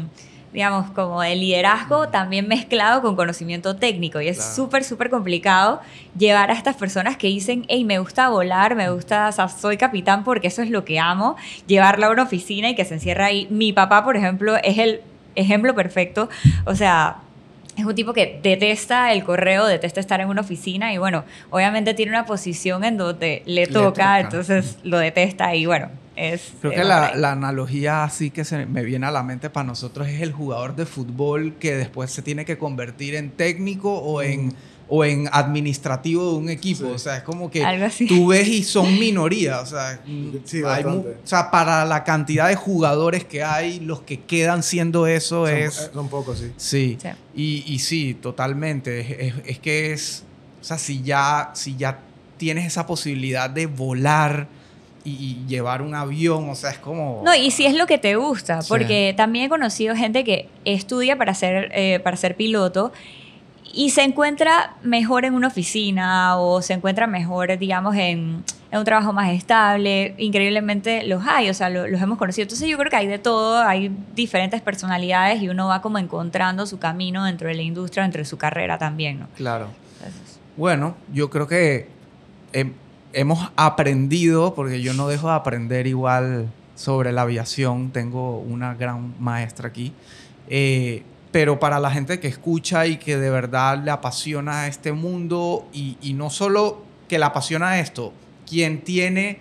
digamos, 0.53 0.89
como 0.91 1.21
de 1.21 1.35
liderazgo 1.35 2.09
también 2.09 2.47
mezclado 2.47 3.01
con 3.01 3.15
conocimiento 3.15 3.75
técnico. 3.75 4.21
Y 4.21 4.27
es 4.27 4.43
súper, 4.55 4.83
súper 4.83 5.09
complicado 5.09 5.81
llevar 6.17 6.51
a 6.51 6.53
estas 6.53 6.75
personas 6.75 7.17
que 7.17 7.27
dicen, 7.27 7.65
hey, 7.67 7.83
me 7.83 7.99
gusta 7.99 8.29
volar, 8.29 8.75
me 8.75 8.89
gusta, 8.89 9.27
o 9.27 9.31
sea, 9.31 9.49
soy 9.49 9.77
capitán 9.77 10.23
porque 10.23 10.47
eso 10.47 10.61
es 10.61 10.69
lo 10.69 10.85
que 10.85 10.99
amo, 10.99 11.35
llevarla 11.67 12.07
a 12.07 12.11
una 12.11 12.23
oficina 12.23 12.69
y 12.69 12.75
que 12.75 12.85
se 12.85 12.93
encierra 12.95 13.25
ahí. 13.25 13.47
Mi 13.49 13.73
papá, 13.73 14.03
por 14.03 14.15
ejemplo, 14.15 14.55
es 14.63 14.77
el 14.77 15.01
ejemplo 15.39 15.73
perfecto. 15.75 16.29
O 16.65 16.75
sea, 16.75 17.17
es 17.79 17.85
un 17.85 17.95
tipo 17.95 18.13
que 18.13 18.39
detesta 18.43 19.11
el 19.13 19.23
correo, 19.23 19.65
detesta 19.65 19.99
estar 19.99 20.19
en 20.21 20.27
una 20.27 20.41
oficina 20.41 20.93
y 20.93 20.97
bueno, 20.97 21.23
obviamente 21.49 21.93
tiene 21.93 22.11
una 22.11 22.25
posición 22.25 22.83
en 22.83 22.97
donde 22.97 23.41
le, 23.45 23.67
toca, 23.67 24.19
entonces 24.19 24.77
lo 24.83 24.99
detesta 24.99 25.55
y 25.55 25.65
bueno, 25.65 25.89
es... 26.15 26.53
Creo 26.59 26.73
que 26.73 26.83
la, 26.83 27.15
la, 27.15 27.31
analogía 27.31 28.03
así 28.03 28.31
que 28.31 28.43
se 28.43 28.65
me 28.65 28.83
viene 28.83 29.07
a 29.07 29.11
la 29.11 29.23
mente 29.23 29.49
para 29.49 29.65
nosotros 29.65 30.07
es 30.07 30.21
el 30.21 30.33
jugador 30.33 30.75
de 30.75 30.85
fútbol 30.85 31.55
que 31.59 31.75
después 31.75 32.11
se 32.11 32.21
tiene 32.21 32.43
que 32.43 32.57
convertir 32.57 33.15
en 33.15 33.31
técnico 33.31 33.93
o 33.93 34.21
en 34.21 34.53
o 34.89 35.05
en 35.05 35.29
administrativo 35.31 36.31
de 36.31 36.37
un 36.37 36.49
equipo. 36.49 36.87
O 36.87 36.97
sea, 36.97 37.17
es 37.17 37.23
como 37.23 37.51
que 37.51 37.63
tú 38.07 38.27
ves 38.27 38.47
y 38.47 38.63
son 38.63 38.99
minoría. 38.99 39.61
O 39.61 39.65
sea, 39.65 40.01
o 40.03 41.03
sea, 41.23 41.51
para 41.51 41.85
la 41.85 42.03
cantidad 42.03 42.49
de 42.49 42.55
jugadores 42.55 43.23
que 43.23 43.43
hay, 43.43 43.79
los 43.79 44.01
que 44.01 44.19
quedan 44.21 44.63
siendo 44.63 45.05
eso 45.05 45.47
es... 45.47 45.79
Eh, 45.79 45.89
son 45.93 46.09
pocos, 46.09 46.39
sí. 46.39 46.51
Sí. 46.57 46.97
Y, 47.35 47.63
y, 47.67 47.79
sí, 47.79 48.17
totalmente. 48.19 49.27
Es, 49.27 49.33
es, 49.45 49.59
que 49.59 49.93
es... 49.93 50.23
O 50.59 50.63
sea, 50.63 50.79
si 50.79 51.03
ya, 51.03 51.51
si 51.53 51.75
ya 51.77 51.99
tienes 52.37 52.65
esa 52.65 52.87
posibilidad 52.87 53.49
de 53.49 53.67
volar 53.67 54.47
y, 55.05 55.37
llevar 55.47 55.81
un 55.81 55.93
avión, 55.93 56.49
o 56.49 56.55
sea, 56.55 56.71
es 56.71 56.79
como... 56.79 57.21
No, 57.23 57.35
y 57.35 57.51
si 57.51 57.65
es 57.65 57.75
lo 57.75 57.85
que 57.85 57.97
te 57.97 58.15
gusta, 58.15 58.59
porque 58.67 59.13
también 59.15 59.45
he 59.45 59.49
conocido 59.49 59.95
gente 59.95 60.23
que 60.23 60.49
estudia 60.65 61.15
para 61.17 61.33
ser, 61.33 61.71
eh, 61.73 61.99
para 61.99 62.17
ser 62.17 62.35
piloto 62.35 62.91
y 63.73 63.91
se 63.91 64.03
encuentra 64.03 64.75
mejor 64.83 65.25
en 65.25 65.33
una 65.33 65.47
oficina 65.47 66.37
o 66.37 66.61
se 66.61 66.73
encuentra 66.73 67.07
mejor, 67.07 67.57
digamos, 67.57 67.95
en, 67.95 68.43
un 68.71 68.85
trabajo 68.85 69.13
más 69.13 69.31
estable. 69.31 70.13
Increíblemente 70.17 71.03
los 71.03 71.25
hay, 71.25 71.49
o 71.49 71.53
sea, 71.53 71.69
los 71.69 72.01
hemos 72.01 72.17
conocido. 72.17 72.43
Entonces 72.43 72.67
yo 72.67 72.77
creo 72.77 72.89
que 72.89 72.97
hay 72.97 73.07
de 73.07 73.19
todo, 73.19 73.61
hay 73.61 73.91
diferentes 74.15 74.61
personalidades 74.61 75.41
y 75.41 75.49
uno 75.49 75.67
va 75.67 75.81
como 75.81 75.97
encontrando 75.97 76.65
su 76.65 76.77
camino 76.77 77.25
dentro 77.25 77.47
de 77.47 77.55
la 77.55 77.63
industria, 77.63 78.03
dentro 78.03 78.19
de 78.19 78.25
su 78.25 78.37
carrera 78.37 78.77
también, 78.77 79.19
¿no? 79.19 79.27
Claro. 79.35 79.67
Bueno, 80.55 80.95
yo 81.13 81.29
creo 81.29 81.47
que 81.47 81.87
hemos 83.13 83.51
aprendido, 83.55 84.53
porque 84.53 84.81
yo 84.81 84.93
no 84.93 85.07
dejo 85.07 85.29
de 85.29 85.33
aprender 85.33 85.87
igual 85.87 86.49
sobre 86.75 87.11
la 87.11 87.23
aviación, 87.23 87.91
tengo 87.91 88.39
una 88.39 88.75
gran 88.75 89.13
maestra 89.19 89.67
aquí. 89.67 89.93
Eh, 90.47 91.03
pero 91.31 91.59
para 91.59 91.79
la 91.79 91.91
gente 91.91 92.19
que 92.19 92.27
escucha 92.27 92.87
y 92.87 92.97
que 92.97 93.17
de 93.17 93.29
verdad 93.29 93.81
le 93.83 93.91
apasiona 93.91 94.67
este 94.67 94.91
mundo 94.91 95.67
y, 95.71 96.13
no 96.13 96.29
solo 96.29 96.83
que 97.07 97.19
le 97.19 97.25
apasiona 97.25 97.79
esto, 97.79 98.13
quien 98.47 98.81
tiene 98.81 99.37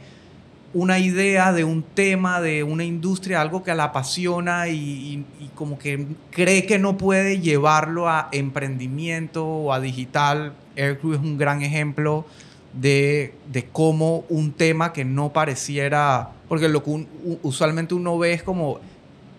una 0.75 0.99
idea 0.99 1.53
de 1.53 1.65
un 1.65 1.83
tema, 1.83 2.43
de 2.43 2.63
una 2.63 2.85
industria, 2.85 3.41
algo 3.41 3.63
que 3.63 3.75
la 3.75 3.85
apasiona 3.85 4.69
y, 4.69 5.25
como 5.55 5.79
que 5.79 6.07
cree 6.31 6.67
que 6.67 6.79
no 6.79 6.99
puede 6.99 7.41
llevarlo 7.41 8.09
a 8.09 8.29
emprendimiento 8.33 9.47
o 9.47 9.73
a 9.73 9.81
digital. 9.81 10.53
Aircrew 10.77 11.15
es 11.15 11.21
un 11.21 11.39
gran 11.39 11.63
ejemplo 11.63 12.27
de, 12.75 13.35
de 13.51 13.65
cómo 13.65 14.25
un 14.29 14.53
tema 14.53 14.93
que 14.93 15.07
no 15.07 15.33
pareciera, 15.33 16.33
porque 16.49 16.69
lo 16.69 16.85
que 16.85 17.07
usualmente 17.43 17.95
uno 17.95 18.19
ve 18.19 18.35
es 18.35 18.43
como 18.43 18.79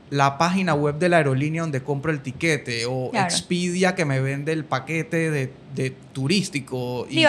la 0.10 0.38
página 0.38 0.74
web 0.74 0.98
de 0.98 1.10
la 1.10 1.18
aerolínea 1.18 1.62
donde 1.62 1.84
compro 1.84 2.12
el 2.12 2.22
tiquete 2.22 2.86
o 2.88 3.12
Expedia 3.14 3.96
que 3.96 4.06
me 4.06 4.20
vende 4.20 4.52
el 4.52 4.66
paquete 4.66 5.32
de, 5.32 5.96
turístico. 6.14 7.08
Y... 7.10 7.24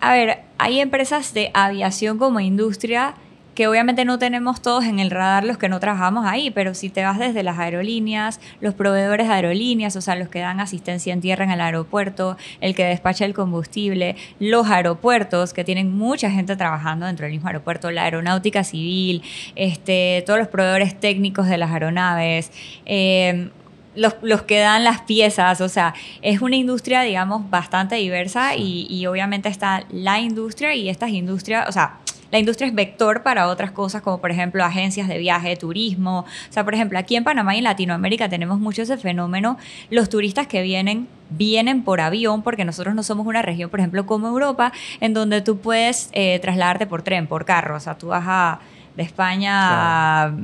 a 0.00 0.12
ver, 0.12 0.40
hay 0.58 0.80
empresas 0.80 1.34
de 1.34 1.50
aviación 1.54 2.18
como 2.18 2.40
industria 2.40 3.14
que 3.60 3.68
obviamente 3.68 4.06
no 4.06 4.18
tenemos 4.18 4.62
todos 4.62 4.86
en 4.86 5.00
el 5.00 5.10
radar 5.10 5.44
los 5.44 5.58
que 5.58 5.68
no 5.68 5.80
trabajamos 5.80 6.24
ahí, 6.24 6.50
pero 6.50 6.72
si 6.72 6.88
te 6.88 7.04
vas 7.04 7.18
desde 7.18 7.42
las 7.42 7.58
aerolíneas, 7.58 8.40
los 8.62 8.72
proveedores 8.72 9.28
de 9.28 9.34
aerolíneas, 9.34 9.96
o 9.96 10.00
sea, 10.00 10.16
los 10.16 10.30
que 10.30 10.38
dan 10.38 10.60
asistencia 10.60 11.12
en 11.12 11.20
tierra 11.20 11.44
en 11.44 11.50
el 11.50 11.60
aeropuerto, 11.60 12.38
el 12.62 12.74
que 12.74 12.86
despacha 12.86 13.26
el 13.26 13.34
combustible, 13.34 14.16
los 14.38 14.70
aeropuertos, 14.70 15.52
que 15.52 15.62
tienen 15.62 15.94
mucha 15.94 16.30
gente 16.30 16.56
trabajando 16.56 17.04
dentro 17.04 17.24
del 17.24 17.34
mismo 17.34 17.48
aeropuerto, 17.48 17.90
la 17.90 18.04
aeronáutica 18.04 18.64
civil, 18.64 19.20
este, 19.56 20.24
todos 20.24 20.38
los 20.38 20.48
proveedores 20.48 20.98
técnicos 20.98 21.46
de 21.46 21.58
las 21.58 21.70
aeronaves, 21.70 22.52
eh, 22.86 23.50
los, 23.94 24.16
los, 24.22 24.40
que 24.40 24.58
dan 24.58 24.84
las 24.84 25.02
piezas, 25.02 25.60
o 25.60 25.68
sea, 25.68 25.92
es 26.22 26.40
una 26.40 26.56
industria, 26.56 27.02
digamos, 27.02 27.50
bastante 27.50 27.96
diversa 27.96 28.56
y, 28.56 28.86
y, 28.88 29.04
obviamente 29.04 29.50
está 29.50 29.84
la 29.90 30.18
industria 30.18 30.74
y 30.74 30.88
estas 30.88 31.10
industrias, 31.10 31.68
o 31.68 31.72
sea, 31.72 31.98
la 32.30 32.38
industria 32.38 32.68
es 32.68 32.74
vector 32.74 33.22
para 33.22 33.48
otras 33.48 33.70
cosas, 33.72 34.02
como 34.02 34.20
por 34.20 34.30
ejemplo 34.30 34.64
agencias 34.64 35.08
de 35.08 35.18
viaje, 35.18 35.56
turismo. 35.56 36.20
O 36.20 36.52
sea, 36.52 36.64
por 36.64 36.74
ejemplo, 36.74 36.98
aquí 36.98 37.16
en 37.16 37.24
Panamá 37.24 37.54
y 37.54 37.58
en 37.58 37.64
Latinoamérica 37.64 38.28
tenemos 38.28 38.58
mucho 38.58 38.82
ese 38.82 38.96
fenómeno. 38.96 39.58
Los 39.90 40.08
turistas 40.08 40.46
que 40.46 40.62
vienen 40.62 41.08
vienen 41.30 41.84
por 41.84 42.00
avión, 42.00 42.42
porque 42.42 42.64
nosotros 42.64 42.94
no 42.94 43.02
somos 43.02 43.26
una 43.26 43.42
región, 43.42 43.70
por 43.70 43.80
ejemplo, 43.80 44.06
como 44.06 44.28
Europa, 44.28 44.72
en 45.00 45.14
donde 45.14 45.40
tú 45.40 45.58
puedes 45.58 46.10
eh, 46.12 46.38
trasladarte 46.40 46.86
por 46.86 47.02
tren, 47.02 47.26
por 47.26 47.44
carro. 47.44 47.76
O 47.76 47.80
sea, 47.80 47.96
tú 47.96 48.08
vas 48.08 48.24
a 48.26 48.60
de 49.00 49.06
España 49.06 50.34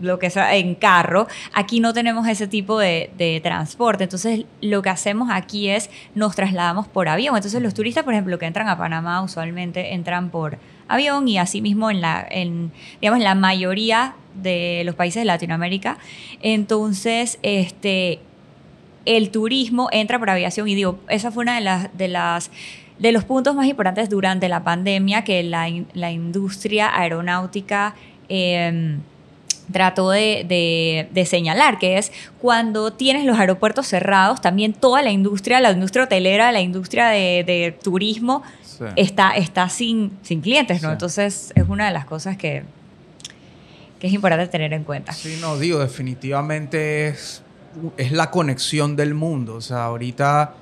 lo 0.00 0.18
que 0.18 0.30
sea 0.30 0.54
en 0.54 0.74
carro. 0.74 1.26
Aquí 1.52 1.80
no 1.80 1.92
tenemos 1.92 2.28
ese 2.28 2.46
tipo 2.46 2.78
de, 2.78 3.10
de, 3.16 3.40
transporte. 3.40 4.04
Entonces, 4.04 4.44
lo 4.60 4.82
que 4.82 4.90
hacemos 4.90 5.30
aquí 5.32 5.68
es 5.68 5.90
nos 6.14 6.36
trasladamos 6.36 6.86
por 6.86 7.08
avión. 7.08 7.34
Entonces, 7.36 7.60
los 7.62 7.74
turistas, 7.74 8.04
por 8.04 8.12
ejemplo, 8.12 8.38
que 8.38 8.46
entran 8.46 8.68
a 8.68 8.76
Panamá 8.76 9.22
usualmente 9.22 9.94
entran 9.94 10.30
por 10.30 10.58
avión 10.88 11.26
y 11.28 11.38
asimismo 11.38 11.90
en 11.90 12.00
la, 12.00 12.26
en, 12.30 12.72
digamos, 13.00 13.22
la 13.22 13.34
mayoría 13.34 14.14
de 14.34 14.82
los 14.84 14.94
países 14.94 15.22
de 15.22 15.24
Latinoamérica. 15.24 15.98
Entonces, 16.42 17.38
este, 17.42 18.20
el 19.06 19.30
turismo 19.30 19.88
entra 19.92 20.18
por 20.18 20.30
aviación 20.30 20.68
y 20.68 20.74
digo, 20.74 20.98
esa 21.08 21.30
fue 21.30 21.42
una 21.42 21.54
de 21.56 21.60
las, 21.60 21.96
de 21.96 22.08
las 22.08 22.50
de 22.98 23.12
los 23.12 23.24
puntos 23.24 23.54
más 23.54 23.66
importantes 23.66 24.08
durante 24.08 24.48
la 24.48 24.62
pandemia 24.62 25.24
que 25.24 25.42
la, 25.42 25.68
la 25.94 26.12
industria 26.12 26.96
aeronáutica 26.96 27.94
em, 28.28 29.00
trató 29.72 30.10
de, 30.10 31.08
de, 31.10 31.26
señalar, 31.26 31.78
que 31.78 31.98
es 31.98 32.12
cuando 32.40 32.92
tienes 32.92 33.24
los 33.24 33.38
aeropuertos 33.38 33.86
cerrados, 33.86 34.40
también 34.40 34.74
toda 34.74 35.02
la 35.02 35.10
industria, 35.10 35.60
la 35.60 35.72
industria 35.72 36.04
hotelera, 36.04 36.52
la 36.52 36.60
industria 36.60 37.08
de, 37.08 37.44
de 37.44 37.76
turismo, 37.82 38.42
Sí. 38.62 38.84
está, 38.96 39.36
está 39.36 39.68
sin, 39.68 40.10
sin 40.22 40.40
clientes, 40.40 40.82
¿no? 40.82 40.88
Sí. 40.88 40.92
Entonces 40.94 41.52
es 41.54 41.68
una 41.68 41.86
de 41.86 41.92
las 41.92 42.06
cosas 42.06 42.36
que, 42.36 42.64
que 44.00 44.08
es 44.08 44.12
importante 44.12 44.48
tener 44.48 44.72
en 44.72 44.82
cuenta. 44.82 45.12
Sí, 45.12 45.38
no, 45.40 45.56
digo, 45.56 45.78
definitivamente 45.78 47.06
es, 47.06 47.42
es 47.96 48.10
la 48.10 48.32
conexión 48.32 48.96
del 48.96 49.14
mundo. 49.14 49.54
O 49.54 49.60
sea, 49.60 49.84
ahorita 49.84 50.54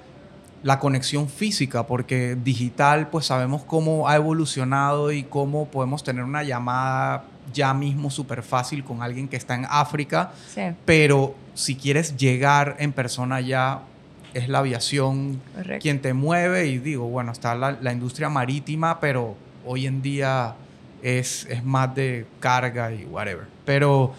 la 0.62 0.78
conexión 0.78 1.28
física, 1.28 1.86
porque 1.86 2.36
digital, 2.42 3.08
pues 3.08 3.26
sabemos 3.26 3.64
cómo 3.64 4.08
ha 4.08 4.16
evolucionado 4.16 5.10
y 5.12 5.24
cómo 5.24 5.66
podemos 5.66 6.04
tener 6.04 6.22
una 6.24 6.42
llamada 6.42 7.24
ya 7.52 7.74
mismo 7.74 8.10
súper 8.10 8.42
fácil 8.42 8.84
con 8.84 9.02
alguien 9.02 9.26
que 9.28 9.36
está 9.36 9.54
en 9.54 9.66
África, 9.68 10.30
Sí, 10.54 10.62
pero 10.84 11.34
si 11.54 11.74
quieres 11.74 12.16
llegar 12.16 12.76
en 12.78 12.92
persona 12.92 13.40
ya, 13.40 13.80
es 14.34 14.48
la 14.48 14.60
aviación 14.60 15.40
correcto. 15.54 15.82
quien 15.82 16.00
te 16.00 16.14
mueve 16.14 16.66
y 16.68 16.78
digo, 16.78 17.06
bueno, 17.08 17.32
está 17.32 17.54
la, 17.54 17.72
la 17.80 17.92
industria 17.92 18.28
marítima, 18.28 19.00
pero 19.00 19.34
hoy 19.66 19.86
en 19.86 20.00
día 20.00 20.54
es, 21.02 21.46
es 21.50 21.64
más 21.64 21.94
de 21.94 22.24
carga 22.40 22.92
y 22.92 23.04
whatever. 23.04 23.46
Pero, 23.64 24.12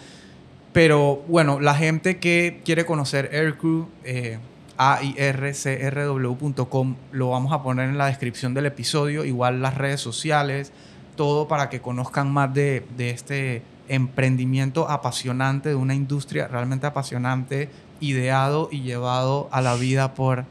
pero 0.72 1.24
bueno, 1.26 1.58
la 1.60 1.74
gente 1.74 2.18
que 2.18 2.60
quiere 2.64 2.84
conocer 2.84 3.30
Aircrew, 3.32 3.88
eh, 4.04 4.38
aircrw.com, 4.76 6.96
lo 7.12 7.30
vamos 7.30 7.52
a 7.52 7.62
poner 7.62 7.88
en 7.88 7.98
la 7.98 8.06
descripción 8.06 8.54
del 8.54 8.66
episodio, 8.66 9.24
igual 9.24 9.62
las 9.62 9.74
redes 9.76 10.00
sociales, 10.00 10.72
todo 11.16 11.48
para 11.48 11.68
que 11.70 11.80
conozcan 11.80 12.30
más 12.32 12.52
de, 12.54 12.84
de 12.96 13.10
este 13.10 13.62
emprendimiento 13.88 14.88
apasionante, 14.90 15.68
de 15.70 15.74
una 15.74 15.94
industria 15.94 16.48
realmente 16.48 16.86
apasionante, 16.86 17.68
ideado 18.00 18.68
y 18.72 18.80
llevado 18.82 19.48
a 19.52 19.60
la 19.60 19.74
vida 19.76 20.14
por 20.14 20.44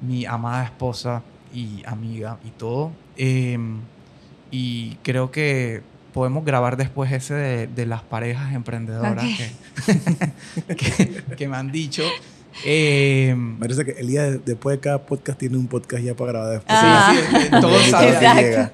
mi 0.00 0.26
amada 0.26 0.64
esposa 0.64 1.22
y 1.52 1.82
amiga 1.86 2.38
y 2.44 2.50
todo. 2.50 2.92
Eh, 3.16 3.58
y 4.50 4.96
creo 5.02 5.30
que 5.30 5.82
podemos 6.12 6.44
grabar 6.44 6.76
después 6.76 7.10
ese 7.12 7.34
de, 7.34 7.66
de 7.66 7.86
las 7.86 8.02
parejas 8.02 8.52
emprendedoras 8.54 9.24
que- 10.76 11.22
que 11.36 11.48
me 11.48 11.56
han 11.56 11.72
dicho. 11.72 12.02
Eh, 12.64 13.34
parece 13.58 13.84
que 13.84 13.92
el 13.92 14.06
día 14.08 14.22
de- 14.24 14.38
después 14.38 14.76
de 14.76 14.80
cada 14.80 15.04
podcast 15.06 15.38
tiene 15.38 15.56
un 15.56 15.66
podcast 15.66 16.02
ya 16.04 16.14
para 16.14 16.32
grabar 16.32 16.50
después. 16.52 16.78
Ah. 16.80 17.12
sí, 17.14 17.20
sí, 17.40 17.46
en 17.52 17.60
todos 17.60 17.82
Sí, 17.82 17.90
salen- 17.90 18.14
Exacto. 18.14 18.40
llega. 18.42 18.72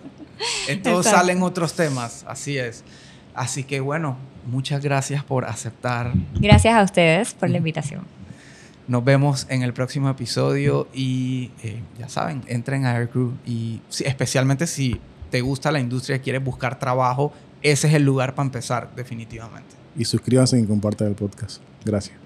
en 0.68 0.82
todos 0.82 1.06
Exacto. 1.06 1.20
salen 1.26 1.42
otros 1.42 1.72
temas, 1.74 2.24
así 2.28 2.58
es. 2.58 2.84
Así 3.34 3.64
que 3.64 3.80
bueno, 3.80 4.16
muchas 4.46 4.82
gracias 4.82 5.22
por 5.24 5.44
aceptar. 5.44 6.12
Gracias 6.40 6.74
a 6.74 6.82
ustedes 6.82 7.34
por 7.34 7.50
la 7.50 7.58
invitación. 7.58 8.02
Nos 8.88 9.04
vemos 9.04 9.46
en 9.50 9.62
el 9.62 9.72
próximo 9.72 10.08
episodio 10.08 10.88
y 10.94 11.50
eh, 11.62 11.80
ya 11.98 12.08
saben, 12.08 12.42
entren 12.46 12.86
a 12.86 12.92
Aircrew 12.96 13.32
y 13.44 13.80
si- 13.88 14.04
especialmente 14.04 14.66
si 14.66 15.00
te 15.30 15.40
gusta 15.40 15.70
la 15.72 15.80
industria 15.80 16.16
y 16.16 16.20
quieres 16.20 16.42
buscar 16.42 16.78
trabajo, 16.78 17.32
ese 17.62 17.88
es 17.88 17.94
el 17.94 18.04
lugar 18.04 18.34
para 18.34 18.46
empezar 18.46 18.90
definitivamente. 18.94 19.74
Y 19.98 20.04
suscríbanse 20.04 20.58
y 20.60 20.64
compartan 20.64 21.08
el 21.08 21.14
podcast. 21.14 21.60
Gracias. 21.84 22.16